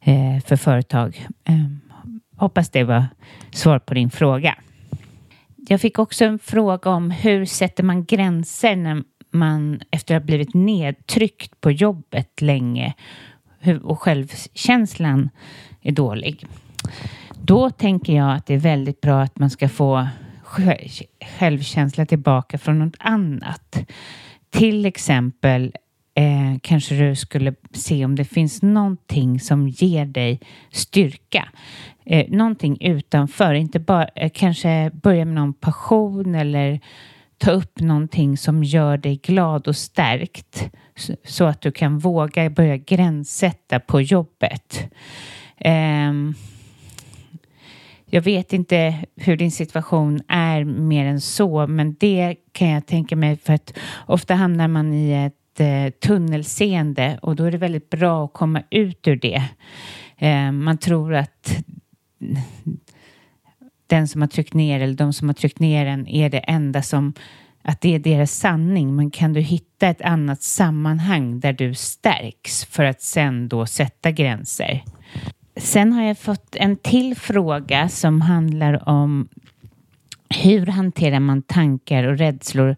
eh, 0.00 0.44
för 0.44 0.56
företag. 0.56 1.26
Eh, 1.44 1.54
hoppas 2.36 2.70
det 2.70 2.84
var 2.84 3.06
svar 3.50 3.78
på 3.78 3.94
din 3.94 4.10
fråga. 4.10 4.54
Jag 5.68 5.80
fick 5.80 5.98
också 5.98 6.24
en 6.24 6.38
fråga 6.38 6.90
om 6.90 7.10
hur 7.10 7.44
sätter 7.44 7.82
man 7.82 8.04
gränser 8.04 8.76
när 8.76 9.02
man 9.30 9.80
efter 9.90 10.16
att 10.16 10.22
ha 10.22 10.26
blivit 10.26 10.54
nedtryckt 10.54 11.60
på 11.60 11.70
jobbet 11.70 12.40
länge 12.40 12.94
och 13.82 14.00
självkänslan 14.00 15.30
är 15.82 15.92
dålig. 15.92 16.46
Då 17.42 17.70
tänker 17.70 18.16
jag 18.16 18.32
att 18.32 18.46
det 18.46 18.54
är 18.54 18.58
väldigt 18.58 19.00
bra 19.00 19.22
att 19.22 19.38
man 19.38 19.50
ska 19.50 19.68
få 19.68 20.08
självkänsla 21.38 22.06
tillbaka 22.06 22.58
från 22.58 22.78
något 22.78 22.96
annat. 22.98 23.78
Till 24.50 24.86
exempel 24.86 25.74
eh, 26.14 26.58
kanske 26.62 26.94
du 26.94 27.16
skulle 27.16 27.54
se 27.72 28.04
om 28.04 28.16
det 28.16 28.24
finns 28.24 28.62
någonting 28.62 29.40
som 29.40 29.68
ger 29.68 30.06
dig 30.06 30.40
styrka. 30.70 31.48
Eh, 32.04 32.26
någonting 32.28 32.78
utanför, 32.80 33.54
inte 33.54 33.80
bara 33.80 34.08
eh, 34.14 34.30
kanske 34.34 34.90
börja 34.94 35.24
med 35.24 35.34
någon 35.34 35.54
passion 35.54 36.34
eller 36.34 36.80
ta 37.40 37.50
upp 37.50 37.80
någonting 37.80 38.36
som 38.36 38.64
gör 38.64 38.96
dig 38.96 39.16
glad 39.16 39.68
och 39.68 39.76
stärkt 39.76 40.70
så, 41.24 41.44
att 41.44 41.60
du 41.60 41.72
kan 41.72 41.98
våga 41.98 42.50
börja 42.50 42.76
gränssätta 42.76 43.80
på 43.80 44.00
jobbet. 44.00 44.92
Ehm, 45.58 46.34
jag 48.06 48.22
vet 48.22 48.52
inte 48.52 48.94
hur 49.16 49.36
din 49.36 49.50
situation 49.50 50.20
är 50.28 50.64
mer 50.64 51.06
än 51.06 51.20
så, 51.20 51.66
men 51.66 51.96
det 52.00 52.36
kan 52.52 52.68
jag 52.68 52.86
tänka 52.86 53.16
mig 53.16 53.36
för 53.36 53.52
att 53.52 53.78
ofta 54.06 54.34
hamnar 54.34 54.68
man 54.68 54.94
i 54.94 55.12
ett 55.12 55.60
eh, 55.60 55.90
tunnelseende 55.90 57.18
och 57.22 57.36
då 57.36 57.44
är 57.44 57.50
det 57.50 57.58
väldigt 57.58 57.90
bra 57.90 58.24
att 58.24 58.32
komma 58.32 58.62
ut 58.70 59.08
ur 59.08 59.16
det. 59.16 59.42
Eh, 60.18 60.52
man 60.52 60.78
tror 60.78 61.14
att 61.14 61.56
den 63.90 64.08
som 64.08 64.20
har 64.20 64.28
tryckt 64.28 64.54
ner 64.54 64.80
eller 64.80 64.94
de 64.94 65.12
som 65.12 65.28
har 65.28 65.34
tryckt 65.34 65.58
ner 65.58 65.86
en 65.86 66.08
är 66.08 66.30
det 66.30 66.38
enda 66.38 66.82
som 66.82 67.12
att 67.62 67.80
det 67.80 67.94
är 67.94 67.98
deras 67.98 68.32
sanning. 68.32 68.96
Men 68.96 69.10
kan 69.10 69.32
du 69.32 69.40
hitta 69.40 69.88
ett 69.88 70.02
annat 70.02 70.42
sammanhang 70.42 71.40
där 71.40 71.52
du 71.52 71.74
stärks 71.74 72.64
för 72.64 72.84
att 72.84 73.02
sen 73.02 73.48
då 73.48 73.66
sätta 73.66 74.10
gränser? 74.10 74.84
Sen 75.56 75.92
har 75.92 76.02
jag 76.02 76.18
fått 76.18 76.56
en 76.56 76.76
till 76.76 77.16
fråga 77.16 77.88
som 77.88 78.20
handlar 78.20 78.88
om 78.88 79.28
hur 80.42 80.66
hanterar 80.66 81.20
man 81.20 81.42
tankar 81.42 82.04
och 82.04 82.18
rädslor 82.18 82.76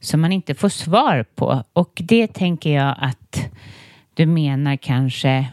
som 0.00 0.20
man 0.20 0.32
inte 0.32 0.54
får 0.54 0.68
svar 0.68 1.24
på. 1.34 1.64
Och 1.72 2.02
det 2.04 2.26
tänker 2.26 2.74
jag 2.74 2.96
att 3.00 3.50
du 4.14 4.26
menar 4.26 4.76
kanske 4.76 5.46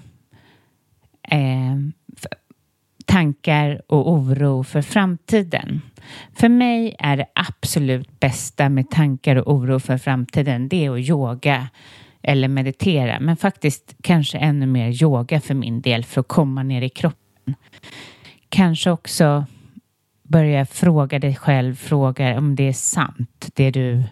eh, 1.29 1.77
tankar 3.09 3.81
och 3.87 4.11
oro 4.11 4.63
för 4.63 4.81
framtiden. 4.81 5.81
För 6.33 6.49
mig 6.49 6.95
är 6.99 7.17
det 7.17 7.25
absolut 7.35 8.19
bästa 8.19 8.69
med 8.69 8.89
tankar 8.89 9.35
och 9.35 9.53
oro 9.53 9.79
för 9.79 9.97
framtiden 9.97 10.69
det 10.69 10.85
är 10.85 10.91
att 10.91 11.09
yoga 11.09 11.67
eller 12.21 12.47
meditera. 12.47 13.19
Men 13.19 13.37
faktiskt 13.37 13.95
kanske 14.03 14.37
ännu 14.37 14.65
mer 14.65 15.03
yoga 15.03 15.41
för 15.41 15.53
min 15.53 15.81
del 15.81 16.05
för 16.05 16.21
att 16.21 16.27
komma 16.27 16.63
ner 16.63 16.81
i 16.81 16.89
kroppen. 16.89 17.55
Kanske 18.49 18.91
också 18.91 19.45
börja 20.29 20.65
fråga 20.65 21.19
dig 21.19 21.35
själv, 21.35 21.75
fråga 21.75 22.37
om 22.37 22.55
det 22.55 22.67
är 22.67 22.73
sant, 22.73 23.49
det 23.53 23.71
du... 23.71 24.03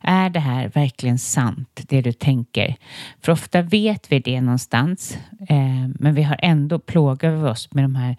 Är 0.00 0.30
det 0.30 0.40
här 0.40 0.68
verkligen 0.68 1.18
sant, 1.18 1.80
det 1.88 2.00
du 2.00 2.12
tänker? 2.12 2.76
För 3.20 3.32
ofta 3.32 3.62
vet 3.62 4.12
vi 4.12 4.18
det 4.18 4.40
någonstans, 4.40 5.18
eh, 5.48 5.88
men 5.98 6.14
vi 6.14 6.22
har 6.22 6.40
ändå 6.42 6.78
plågat 6.78 7.44
oss 7.44 7.74
med 7.74 7.84
de 7.84 7.96
här, 7.96 8.16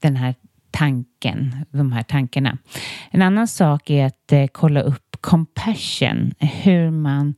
den 0.00 0.16
här 0.16 0.34
tanken, 0.70 1.66
de 1.70 1.92
här 1.92 2.02
tankarna. 2.02 2.58
En 3.10 3.22
annan 3.22 3.48
sak 3.48 3.90
är 3.90 4.06
att 4.06 4.32
eh, 4.32 4.46
kolla 4.46 4.80
upp 4.80 5.16
compassion, 5.20 6.34
hur 6.38 6.90
man 6.90 7.34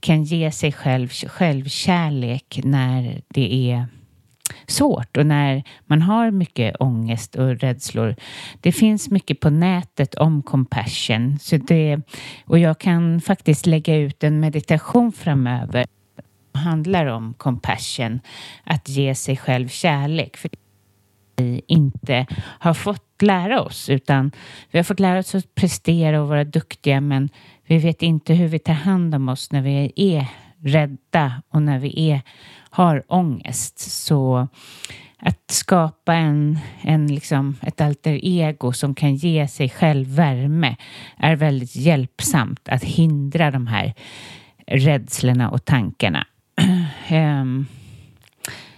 kan 0.00 0.24
ge 0.24 0.50
sig 0.50 0.72
själv 0.72 1.08
självkärlek 1.08 2.60
när 2.64 3.22
det 3.28 3.70
är 3.70 3.86
svårt 4.66 5.16
och 5.16 5.26
när 5.26 5.62
man 5.86 6.02
har 6.02 6.30
mycket 6.30 6.76
ångest 6.80 7.34
och 7.34 7.60
rädslor. 7.60 8.16
Det 8.60 8.72
finns 8.72 9.10
mycket 9.10 9.40
på 9.40 9.50
nätet 9.50 10.14
om 10.14 10.42
compassion 10.42 11.38
så 11.38 11.56
det, 11.56 12.00
och 12.44 12.58
jag 12.58 12.78
kan 12.78 13.20
faktiskt 13.20 13.66
lägga 13.66 13.96
ut 13.96 14.24
en 14.24 14.40
meditation 14.40 15.12
framöver 15.12 15.86
som 16.52 16.60
handlar 16.60 17.06
om 17.06 17.34
compassion, 17.34 18.20
att 18.64 18.88
ge 18.88 19.14
sig 19.14 19.36
själv 19.36 19.68
kärlek. 19.68 20.36
För 20.36 20.50
vi 21.36 21.62
inte 21.66 22.26
har 22.58 22.74
fått 22.74 23.22
lära 23.22 23.62
oss 23.62 23.88
utan 23.88 24.32
vi 24.70 24.78
har 24.78 24.84
fått 24.84 25.00
lära 25.00 25.18
oss 25.18 25.34
att 25.34 25.54
prestera 25.54 26.22
och 26.22 26.28
vara 26.28 26.44
duktiga 26.44 27.00
men 27.00 27.28
vi 27.66 27.78
vet 27.78 28.02
inte 28.02 28.34
hur 28.34 28.48
vi 28.48 28.58
tar 28.58 28.72
hand 28.72 29.14
om 29.14 29.28
oss 29.28 29.52
när 29.52 29.62
vi 29.62 29.92
är 29.96 30.26
rädda 30.62 31.42
och 31.48 31.62
när 31.62 31.78
vi 31.78 32.10
är 32.10 32.22
har 32.76 33.02
ångest. 33.08 33.78
Så 33.78 34.48
att 35.18 35.50
skapa 35.50 36.14
en, 36.14 36.58
en 36.80 37.06
liksom 37.06 37.56
ett 37.62 37.80
alter 37.80 38.20
ego 38.22 38.72
som 38.72 38.94
kan 38.94 39.14
ge 39.14 39.48
sig 39.48 39.68
själv 39.68 40.08
värme 40.08 40.76
är 41.16 41.36
väldigt 41.36 41.76
hjälpsamt 41.76 42.68
att 42.68 42.84
hindra 42.84 43.50
de 43.50 43.66
här 43.66 43.94
rädslorna 44.66 45.50
och 45.50 45.64
tankarna. 45.64 46.26
um, 47.10 47.66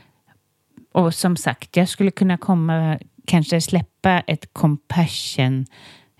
och 0.92 1.14
som 1.14 1.36
sagt, 1.36 1.76
jag 1.76 1.88
skulle 1.88 2.10
kunna 2.10 2.38
komma, 2.38 2.98
kanske 3.26 3.60
släppa 3.60 4.20
ett 4.20 4.52
compassion 4.52 5.66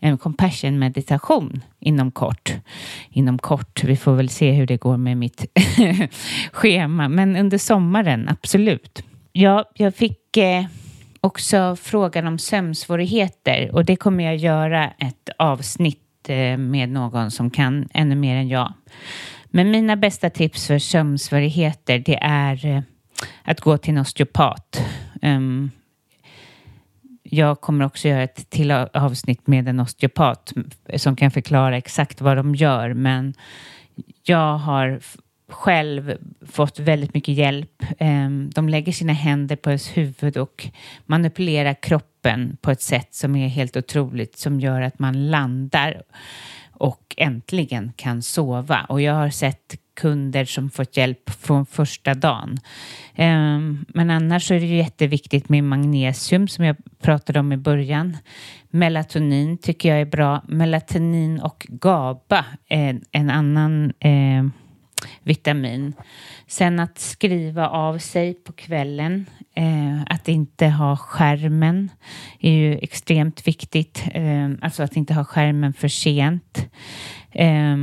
en 0.00 0.18
compassion 0.18 0.78
meditation 0.78 1.62
inom 1.80 2.10
kort. 2.10 2.52
Inom 3.10 3.38
kort, 3.38 3.84
vi 3.84 3.96
får 3.96 4.12
väl 4.12 4.28
se 4.28 4.52
hur 4.52 4.66
det 4.66 4.76
går 4.76 4.96
med 4.96 5.16
mitt 5.16 5.44
schema, 6.52 7.08
men 7.08 7.36
under 7.36 7.58
sommaren, 7.58 8.28
absolut. 8.28 9.02
Ja, 9.32 9.70
jag 9.74 9.94
fick 9.94 10.36
eh, 10.36 10.64
också 11.20 11.76
frågan 11.76 12.26
om 12.26 12.38
sömnsvårigheter 12.38 13.70
och 13.74 13.84
det 13.84 13.96
kommer 13.96 14.24
jag 14.24 14.36
göra 14.36 14.90
ett 14.98 15.28
avsnitt 15.38 16.28
eh, 16.28 16.56
med 16.56 16.88
någon 16.88 17.30
som 17.30 17.50
kan 17.50 17.88
ännu 17.94 18.14
mer 18.14 18.36
än 18.36 18.48
jag. 18.48 18.72
Men 19.50 19.70
mina 19.70 19.96
bästa 19.96 20.30
tips 20.30 20.66
för 20.66 20.78
sömnsvårigheter 20.78 21.98
det 21.98 22.18
är 22.22 22.66
eh, 22.66 22.82
att 23.42 23.60
gå 23.60 23.78
till 23.78 23.94
en 23.94 24.00
osteopat. 24.00 24.82
Um, 25.22 25.70
jag 27.30 27.60
kommer 27.60 27.84
också 27.84 28.08
göra 28.08 28.22
ett 28.22 28.50
till 28.50 28.70
avsnitt 28.70 29.46
med 29.46 29.68
en 29.68 29.80
osteopat 29.80 30.52
som 30.96 31.16
kan 31.16 31.30
förklara 31.30 31.76
exakt 31.76 32.20
vad 32.20 32.36
de 32.36 32.54
gör. 32.54 32.94
Men 32.94 33.34
jag 34.22 34.58
har 34.58 35.00
själv 35.48 36.16
fått 36.46 36.78
väldigt 36.78 37.14
mycket 37.14 37.34
hjälp. 37.34 37.82
Ehm, 37.98 38.50
de 38.54 38.68
lägger 38.68 38.92
sina 38.92 39.12
händer 39.12 39.56
på 39.56 39.70
ens 39.70 39.96
huvud 39.96 40.36
och 40.36 40.68
manipulerar 41.06 41.74
kroppen 41.74 42.56
på 42.60 42.70
ett 42.70 42.82
sätt 42.82 43.14
som 43.14 43.36
är 43.36 43.48
helt 43.48 43.76
otroligt 43.76 44.38
som 44.38 44.60
gör 44.60 44.80
att 44.80 44.98
man 44.98 45.30
landar 45.30 46.02
och 46.72 47.14
äntligen 47.16 47.92
kan 47.96 48.22
sova. 48.22 48.86
Och 48.88 49.00
jag 49.00 49.14
har 49.14 49.30
sett 49.30 49.76
kunder 49.98 50.44
som 50.44 50.70
fått 50.70 50.96
hjälp 50.96 51.30
från 51.30 51.66
första 51.66 52.14
dagen. 52.14 52.56
Ehm, 53.14 53.84
men 53.88 54.10
annars 54.10 54.48
så 54.48 54.54
är 54.54 54.60
det 54.60 54.66
jätteviktigt 54.66 55.48
med 55.48 55.64
magnesium 55.64 56.48
som 56.48 56.64
jag 56.64 56.76
pratade 57.00 57.40
om 57.40 57.52
i 57.52 57.56
början. 57.56 58.16
Melatonin 58.70 59.58
tycker 59.58 59.88
jag 59.88 60.00
är 60.00 60.06
bra. 60.06 60.42
Melatonin 60.48 61.40
och 61.40 61.66
GABA 61.68 62.44
är 62.68 63.00
en 63.12 63.30
annan 63.30 63.92
eh, 64.00 64.44
vitamin. 65.22 65.94
Sen 66.46 66.80
att 66.80 66.98
skriva 66.98 67.68
av 67.68 67.98
sig 67.98 68.34
på 68.34 68.52
kvällen, 68.52 69.26
eh, 69.54 70.02
att 70.06 70.28
inte 70.28 70.66
ha 70.66 70.96
skärmen 70.96 71.90
är 72.40 72.52
ju 72.52 72.78
extremt 72.78 73.46
viktigt. 73.46 74.04
Eh, 74.14 74.50
alltså 74.62 74.82
att 74.82 74.96
inte 74.96 75.14
ha 75.14 75.24
skärmen 75.24 75.72
för 75.72 75.88
sent. 75.88 76.66
Eh, 77.32 77.76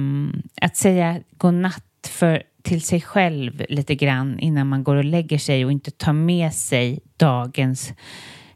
att 0.61 0.77
säga 0.77 1.19
godnatt 1.37 1.83
för, 2.07 2.43
till 2.61 2.81
sig 2.81 3.01
själv 3.01 3.65
lite 3.69 3.95
grann 3.95 4.39
innan 4.39 4.67
man 4.67 4.83
går 4.83 4.95
och 4.95 5.05
lägger 5.05 5.37
sig 5.37 5.65
och 5.65 5.71
inte 5.71 5.91
tar 5.91 6.13
med 6.13 6.53
sig 6.53 6.99
dagens 7.17 7.93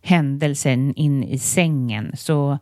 händelsen 0.02 0.96
in 0.96 1.24
i 1.24 1.40
sängen. 1.40 2.12
Så 2.18 2.60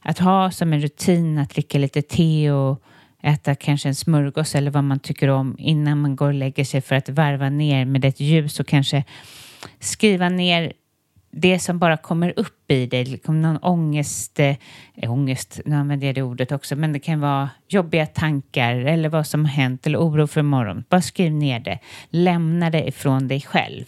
att 0.00 0.18
ha 0.18 0.50
som 0.50 0.72
en 0.72 0.80
rutin 0.80 1.38
att 1.38 1.50
dricka 1.50 1.78
lite 1.78 2.02
te 2.02 2.50
och 2.50 2.82
äta 3.22 3.54
kanske 3.54 3.88
en 3.88 3.94
smörgås 3.94 4.54
eller 4.54 4.70
vad 4.70 4.84
man 4.84 5.00
tycker 5.00 5.28
om 5.28 5.56
innan 5.58 6.00
man 6.00 6.16
går 6.16 6.26
och 6.26 6.34
lägger 6.34 6.64
sig 6.64 6.80
för 6.80 6.94
att 6.94 7.08
varva 7.08 7.50
ner 7.50 7.84
med 7.84 8.04
ett 8.04 8.20
ljus 8.20 8.60
och 8.60 8.66
kanske 8.66 9.04
skriva 9.78 10.28
ner 10.28 10.72
det 11.30 11.58
som 11.58 11.78
bara 11.78 11.96
kommer 11.96 12.32
upp 12.36 12.70
i 12.70 12.86
dig, 12.86 13.04
liksom 13.04 13.42
någon 13.42 13.56
ångest, 13.56 14.40
äh, 14.40 15.12
ångest, 15.12 15.60
nu 15.64 15.76
använder 15.76 16.06
jag 16.06 16.14
det 16.14 16.22
ordet 16.22 16.52
också, 16.52 16.76
men 16.76 16.92
det 16.92 16.98
kan 16.98 17.20
vara 17.20 17.50
jobbiga 17.68 18.06
tankar 18.06 18.74
eller 18.74 19.08
vad 19.08 19.26
som 19.26 19.44
har 19.44 19.52
hänt 19.52 19.86
eller 19.86 19.98
oro 19.98 20.26
för 20.26 20.40
imorgon. 20.40 20.84
Bara 20.88 21.00
skriv 21.00 21.32
ner 21.32 21.60
det, 21.60 21.78
lämna 22.10 22.70
det 22.70 22.88
ifrån 22.88 23.28
dig 23.28 23.40
själv. 23.40 23.84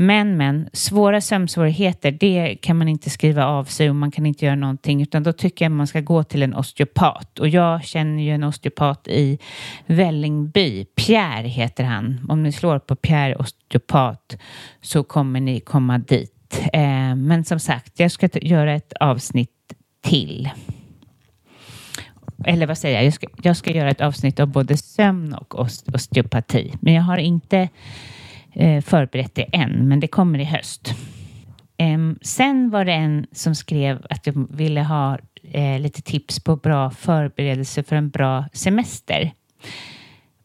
Men, 0.00 0.36
men, 0.36 0.68
svåra 0.72 1.20
sömnsvårigheter, 1.20 2.10
det 2.10 2.56
kan 2.62 2.76
man 2.76 2.88
inte 2.88 3.10
skriva 3.10 3.46
av 3.46 3.64
sig 3.64 3.90
och 3.90 3.96
man 3.96 4.10
kan 4.10 4.26
inte 4.26 4.44
göra 4.44 4.56
någonting, 4.56 5.02
utan 5.02 5.22
då 5.22 5.32
tycker 5.32 5.64
jag 5.64 5.72
man 5.72 5.86
ska 5.86 6.00
gå 6.00 6.24
till 6.24 6.42
en 6.42 6.54
osteopat. 6.54 7.38
Och 7.38 7.48
jag 7.48 7.84
känner 7.84 8.22
ju 8.22 8.30
en 8.30 8.44
osteopat 8.44 9.08
i 9.08 9.38
Vällingby. 9.86 10.84
Pierre 10.84 11.48
heter 11.48 11.84
han. 11.84 12.26
Om 12.28 12.42
ni 12.42 12.52
slår 12.52 12.78
på 12.78 12.96
Pierre 12.96 13.36
osteopat 13.36 14.36
så 14.80 15.02
kommer 15.02 15.40
ni 15.40 15.60
komma 15.60 15.98
dit. 15.98 16.37
Eh, 16.72 17.14
men 17.14 17.44
som 17.44 17.60
sagt, 17.60 18.00
jag 18.00 18.10
ska 18.10 18.28
göra 18.42 18.74
ett 18.74 18.92
avsnitt 18.92 19.72
till. 20.00 20.50
Eller 22.44 22.66
vad 22.66 22.78
säger 22.78 22.96
jag? 22.96 23.04
Jag 23.06 23.12
ska, 23.12 23.26
jag 23.42 23.56
ska 23.56 23.70
göra 23.70 23.90
ett 23.90 24.00
avsnitt 24.00 24.40
av 24.40 24.48
både 24.48 24.76
sömn 24.76 25.34
och 25.34 25.60
osteopati. 25.94 26.74
Men 26.80 26.94
jag 26.94 27.02
har 27.02 27.18
inte 27.18 27.68
eh, 28.52 28.82
förberett 28.82 29.34
det 29.34 29.42
än, 29.42 29.88
men 29.88 30.00
det 30.00 30.08
kommer 30.08 30.38
i 30.38 30.44
höst. 30.44 30.94
Sen 32.22 32.70
var 32.70 32.84
det 32.84 32.92
en 32.92 33.26
som 33.32 33.54
skrev 33.54 34.06
att 34.10 34.24
de 34.24 34.48
ville 34.50 34.82
ha 34.82 35.18
eh, 35.42 35.80
lite 35.80 36.02
tips 36.02 36.40
på 36.40 36.56
bra 36.56 36.90
förberedelse 36.90 37.82
för 37.82 37.96
en 37.96 38.10
bra 38.10 38.44
semester. 38.52 39.32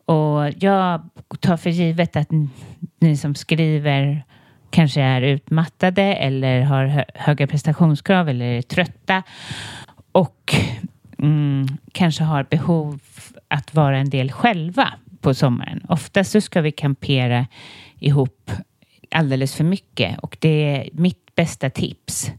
Och 0.06 0.64
jag 0.64 1.10
tar 1.40 1.58
för 1.58 1.70
givet 1.70 2.16
att 2.16 2.30
ni 3.00 3.18
som 3.18 3.36
skriver 3.36 4.26
kanske 4.74 5.02
är 5.02 5.22
utmattade 5.22 6.02
eller 6.02 6.62
har 6.62 7.06
höga 7.16 7.48
prestationskrav 7.48 8.30
eller 8.30 8.46
är 8.46 8.62
trötta 8.62 9.24
och 10.12 10.56
mm, 11.20 11.68
kanske 11.92 12.24
har 12.24 12.44
behov 12.44 13.00
att 13.48 13.74
vara 13.74 13.98
en 13.98 14.10
del 14.10 14.32
själva 14.32 14.94
på 15.22 15.34
sommaren. 15.34 15.86
Oftast 15.90 16.32
så 16.32 16.42
ska 16.42 16.62
vi 16.62 16.72
kampera 16.72 17.48
ihop 18.00 18.52
alldeles 19.12 19.56
för 19.56 19.64
mycket 19.64 20.20
och 20.20 20.38
det 20.40 20.50
är 20.50 20.90
mitt 20.94 21.36
bästa 21.36 21.70
tips 21.70 22.32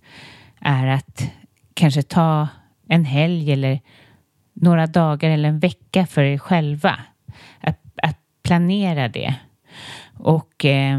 är 0.61 0.87
att 0.87 1.31
kanske 1.75 2.03
ta 2.03 2.49
en 2.88 3.05
helg 3.05 3.53
eller 3.53 3.81
några 4.53 4.87
dagar 4.87 5.31
eller 5.31 5.49
en 5.49 5.59
vecka 5.59 6.07
för 6.07 6.23
er 6.23 6.38
själva. 6.38 7.01
Att, 7.61 7.81
att 8.03 8.18
planera 8.42 9.09
det. 9.09 9.35
Och 10.14 10.64
eh, 10.64 10.99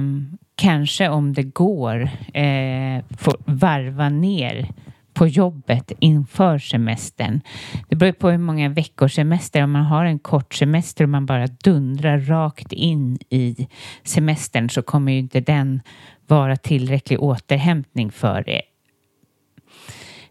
kanske 0.55 1.09
om 1.09 1.33
det 1.33 1.43
går 1.43 2.09
eh, 2.33 3.03
få 3.17 3.37
varva 3.45 4.09
ner 4.09 4.67
på 5.13 5.27
jobbet 5.27 5.91
inför 5.99 6.59
semestern. 6.59 7.41
Det 7.89 7.95
beror 7.95 8.11
på 8.11 8.29
hur 8.29 8.37
många 8.37 8.69
veckors 8.69 9.15
semester. 9.15 9.63
Om 9.63 9.71
man 9.71 9.83
har 9.83 10.05
en 10.05 10.19
kort 10.19 10.53
semester 10.53 11.03
och 11.03 11.09
man 11.09 11.25
bara 11.25 11.47
dundrar 11.47 12.19
rakt 12.19 12.73
in 12.73 13.17
i 13.29 13.67
semestern 14.03 14.69
så 14.69 14.81
kommer 14.81 15.11
ju 15.11 15.17
inte 15.17 15.39
den 15.39 15.81
vara 16.27 16.55
tillräcklig 16.55 17.19
återhämtning 17.19 18.11
för 18.11 18.43
det. 18.43 18.61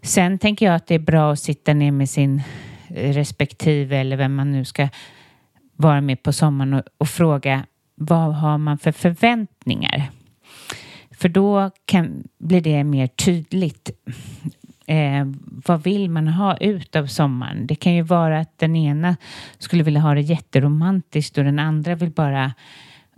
Sen 0.03 0.39
tänker 0.39 0.67
jag 0.67 0.75
att 0.75 0.87
det 0.87 0.95
är 0.95 0.99
bra 0.99 1.33
att 1.33 1.41
sitta 1.41 1.75
ner 1.75 1.93
med 1.93 2.11
sin 2.11 2.43
respektive 2.89 3.97
eller 3.97 4.17
vem 4.17 4.35
man 4.35 4.53
nu 4.53 4.65
ska 4.65 4.89
vara 5.77 6.01
med 6.01 6.23
på 6.23 6.33
sommaren 6.33 6.75
och, 6.75 6.83
och 6.99 7.09
fråga 7.09 7.67
vad 7.95 8.35
har 8.35 8.59
man 8.59 8.79
för 8.79 8.93
förväntningar? 8.93 10.11
För 11.19 11.29
då 11.29 11.71
kan, 11.85 12.29
blir 12.39 12.61
det 12.61 12.85
mer 12.85 13.07
tydligt 13.07 13.91
Eh, 14.87 15.27
vad 15.67 15.83
vill 15.83 16.11
man 16.11 16.29
ha 16.29 16.57
ut 16.57 16.97
av 16.97 17.07
sommaren? 17.07 17.67
Det 17.67 17.75
kan 17.75 17.95
ju 17.95 18.03
vara 18.03 18.41
att 18.41 18.59
den 18.59 18.77
ena 18.77 19.17
skulle 19.59 19.83
vilja 19.83 20.01
ha 20.01 20.15
det 20.15 20.21
jätteromantiskt 20.21 21.39
och 21.39 21.45
den 21.45 21.59
andra 21.59 21.95
vill 21.95 22.11
bara 22.11 22.53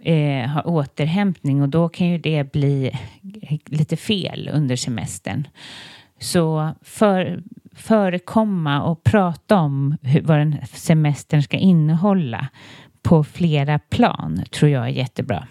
eh, 0.03 0.49
ha 0.49 0.63
återhämtning 0.63 1.63
och 1.63 1.69
då 1.69 1.89
kan 1.89 2.07
ju 2.07 2.19
det 2.19 2.53
bli 2.53 2.99
lite 3.67 3.97
fel 3.97 4.51
under 4.53 4.77
semestern. 4.77 5.49
Så 6.19 6.71
för, 6.83 7.43
förekomma 7.73 8.83
och 8.83 9.05
prata 9.05 9.57
om 9.57 9.97
hur, 10.03 10.23
vad 10.23 10.39
den 10.39 10.57
semestern 10.73 11.43
ska 11.43 11.57
innehålla 11.57 12.49
på 13.03 13.25
flera 13.25 13.79
plan 13.79 14.43
tror 14.51 14.71
jag 14.71 14.85
är 14.85 14.93
jättebra. 14.93 15.47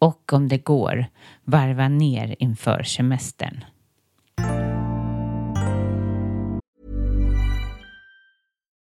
Och 0.00 0.32
om 0.32 0.48
det 0.48 0.58
går, 0.58 1.06
varva 1.44 1.88
ner 1.88 2.36
inför 2.38 2.82
semestern. 2.82 3.64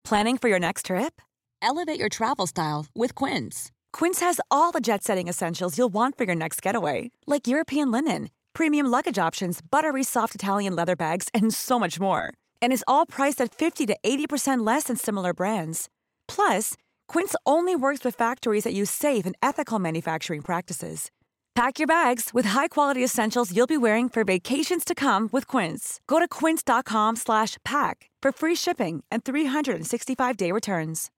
Planning 0.09 0.37
for 0.37 0.49
your 0.49 0.59
next 0.59 0.85
trip? 0.85 1.21
Elevate 1.61 1.99
your 1.99 2.09
travel 2.09 2.47
style 2.47 2.85
with 2.95 3.13
Quince. 3.15 3.71
Quince 3.91 4.21
has 4.21 4.39
all 4.49 4.71
the 4.71 4.79
jet 4.79 5.03
setting 5.03 5.27
essentials 5.27 5.77
you'll 5.77 5.93
want 5.93 6.17
for 6.17 6.23
your 6.23 6.35
next 6.35 6.61
getaway, 6.61 7.11
like 7.25 7.47
European 7.47 7.91
linen, 7.91 8.29
premium 8.53 8.85
luggage 8.87 9.17
options, 9.27 9.59
buttery 9.61 10.03
soft 10.03 10.33
Italian 10.33 10.75
leather 10.75 10.95
bags, 10.95 11.27
and 11.33 11.53
so 11.53 11.77
much 11.77 11.99
more. 11.99 12.33
And 12.61 12.71
is 12.71 12.85
all 12.87 13.05
priced 13.05 13.41
at 13.41 13.53
50 13.53 13.85
to 13.87 13.97
80% 14.01 14.65
less 14.65 14.83
than 14.83 14.95
similar 14.95 15.33
brands. 15.33 15.89
Plus, 16.27 16.75
Quince 17.07 17.35
only 17.45 17.75
works 17.75 18.05
with 18.05 18.15
factories 18.15 18.63
that 18.63 18.73
use 18.73 18.91
safe 18.91 19.25
and 19.25 19.35
ethical 19.41 19.79
manufacturing 19.79 20.41
practices. 20.41 21.11
Pack 21.57 21.79
your 21.79 21.87
bags 21.87 22.33
with 22.35 22.45
high-quality 22.45 23.03
essentials 23.03 23.51
you'll 23.51 23.67
be 23.67 23.77
wearing 23.77 24.09
for 24.09 24.23
vacations 24.23 24.85
to 24.85 24.93
come 24.93 25.27
with 25.31 25.47
Quince. 25.47 25.99
Go 26.05 26.19
to 26.19 26.27
quince.com 26.27 27.15
slash 27.15 27.57
pack 27.63 28.11
for 28.21 28.31
free 28.31 28.55
shipping 28.55 29.03
and 29.09 29.23
365-day 29.23 30.51
returns. 30.51 31.09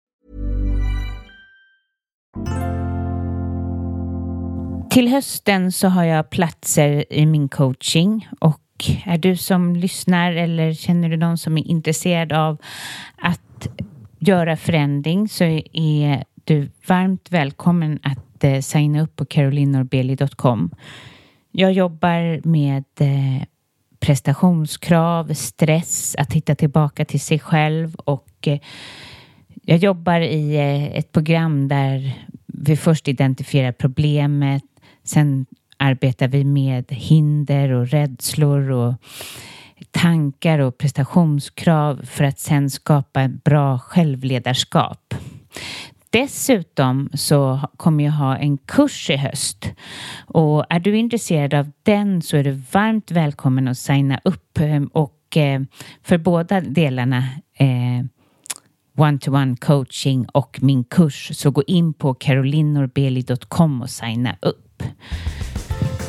Till 4.89 5.07
hösten 5.07 5.72
så 5.72 5.88
har 5.88 6.03
jag 6.03 6.30
platser 6.30 7.13
i 7.13 7.26
min 7.26 7.49
coaching 7.49 8.28
och 8.39 8.61
är 9.05 9.18
du 9.18 9.38
som 9.38 9.76
lyssnar 9.76 10.32
eller 10.32 10.74
känner 10.74 11.09
du 11.09 11.18
någon 11.18 11.38
som 11.38 11.57
är 11.57 11.68
intresserad 11.68 12.34
av 12.34 12.57
att 13.18 13.68
göra 14.20 14.57
förändring 14.57 15.30
så 15.30 15.43
är 15.74 16.24
du 16.43 16.70
varmt 16.88 17.32
välkommen 17.32 17.99
att 18.03 18.43
eh, 18.43 18.59
signa 18.59 19.01
upp 19.01 19.15
på 19.15 19.26
carolinorbeli.com. 19.26 20.72
Jag 21.51 21.72
jobbar 21.72 22.47
med 22.47 22.84
eh, 22.99 23.43
prestationskrav, 23.99 25.34
stress, 25.34 26.15
att 26.15 26.34
hitta 26.34 26.55
tillbaka 26.55 27.05
till 27.05 27.22
sig 27.22 27.39
själv 27.39 27.95
och 27.95 28.47
eh, 28.47 28.59
jag 29.63 29.78
jobbar 29.78 30.22
i 30.22 30.55
eh, 30.55 30.97
ett 30.97 31.11
program 31.11 31.67
där 31.67 32.13
vi 32.47 32.78
först 32.78 33.07
identifierar 33.07 33.72
problemet, 33.72 34.63
sen 35.03 35.45
arbetar 35.78 36.28
vi 36.28 36.43
med 36.43 36.86
hinder 36.89 37.72
och 37.72 37.88
rädslor 37.88 38.72
och 38.72 38.93
tankar 39.91 40.59
och 40.59 40.77
prestationskrav 40.77 42.05
för 42.05 42.23
att 42.23 42.39
sen 42.39 42.69
skapa 42.69 43.21
ett 43.21 43.43
bra 43.43 43.80
självledarskap. 43.80 45.13
Dessutom 46.11 47.09
så 47.13 47.59
kommer 47.77 48.03
jag 48.03 48.11
ha 48.11 48.38
en 48.38 48.57
kurs 48.57 49.09
i 49.09 49.15
höst 49.15 49.65
och 50.25 50.65
är 50.69 50.80
du 50.80 50.97
intresserad 50.97 51.53
av 51.53 51.71
den 51.84 52.21
så 52.21 52.38
är 52.38 52.43
du 52.43 52.51
varmt 52.51 53.11
välkommen 53.11 53.67
att 53.67 53.77
signa 53.77 54.19
upp 54.23 54.59
ehm, 54.59 54.88
och 54.88 55.15
ehm, 55.36 55.67
för 56.03 56.17
båda 56.17 56.61
delarna 56.61 57.17
eh, 57.53 58.05
one-to-one 58.97 59.55
coaching 59.55 60.25
och 60.34 60.59
min 60.61 60.84
kurs 60.84 61.32
så 61.34 61.51
gå 61.51 61.63
in 61.67 61.93
på 61.93 62.13
carolinorbeli.com 62.13 63.82
och 63.82 63.89
signa 63.89 64.36
upp. 64.41 64.84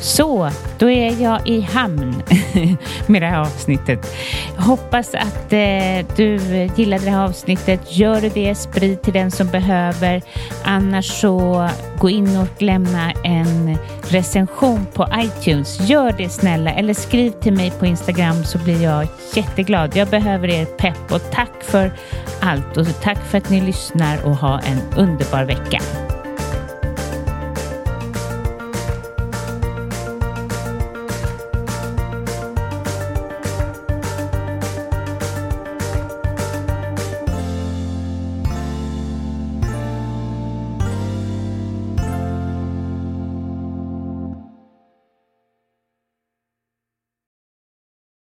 Så, 0.01 0.49
då 0.79 0.89
är 0.89 1.21
jag 1.21 1.47
i 1.47 1.61
hamn 1.61 2.23
med 3.07 3.21
det 3.21 3.27
här 3.27 3.39
avsnittet. 3.39 4.15
Hoppas 4.57 5.13
att 5.13 5.53
eh, 5.53 6.05
du 6.15 6.39
gillade 6.75 7.05
det 7.05 7.11
här 7.11 7.25
avsnittet. 7.25 7.97
Gör 7.97 8.21
du 8.21 8.29
det, 8.29 8.55
sprid 8.55 9.01
till 9.01 9.13
den 9.13 9.31
som 9.31 9.47
behöver. 9.47 10.21
Annars 10.63 11.05
så 11.05 11.69
gå 11.99 12.09
in 12.09 12.37
och 12.37 12.61
lämna 12.61 13.11
en 13.11 13.77
recension 14.09 14.85
på 14.93 15.07
iTunes. 15.17 15.89
Gör 15.89 16.11
det 16.17 16.29
snälla 16.29 16.71
eller 16.71 16.93
skriv 16.93 17.31
till 17.31 17.53
mig 17.53 17.71
på 17.79 17.85
Instagram 17.85 18.43
så 18.43 18.57
blir 18.57 18.83
jag 18.83 19.07
jätteglad. 19.35 19.95
Jag 19.95 20.07
behöver 20.07 20.47
er 20.47 20.65
pepp 20.65 21.11
och 21.11 21.31
tack 21.31 21.63
för 21.63 21.91
allt 22.41 22.77
och 22.77 23.01
tack 23.01 23.25
för 23.25 23.37
att 23.37 23.49
ni 23.49 23.61
lyssnar 23.61 24.25
och 24.25 24.35
ha 24.35 24.59
en 24.59 24.81
underbar 24.97 25.43
vecka. 25.43 25.81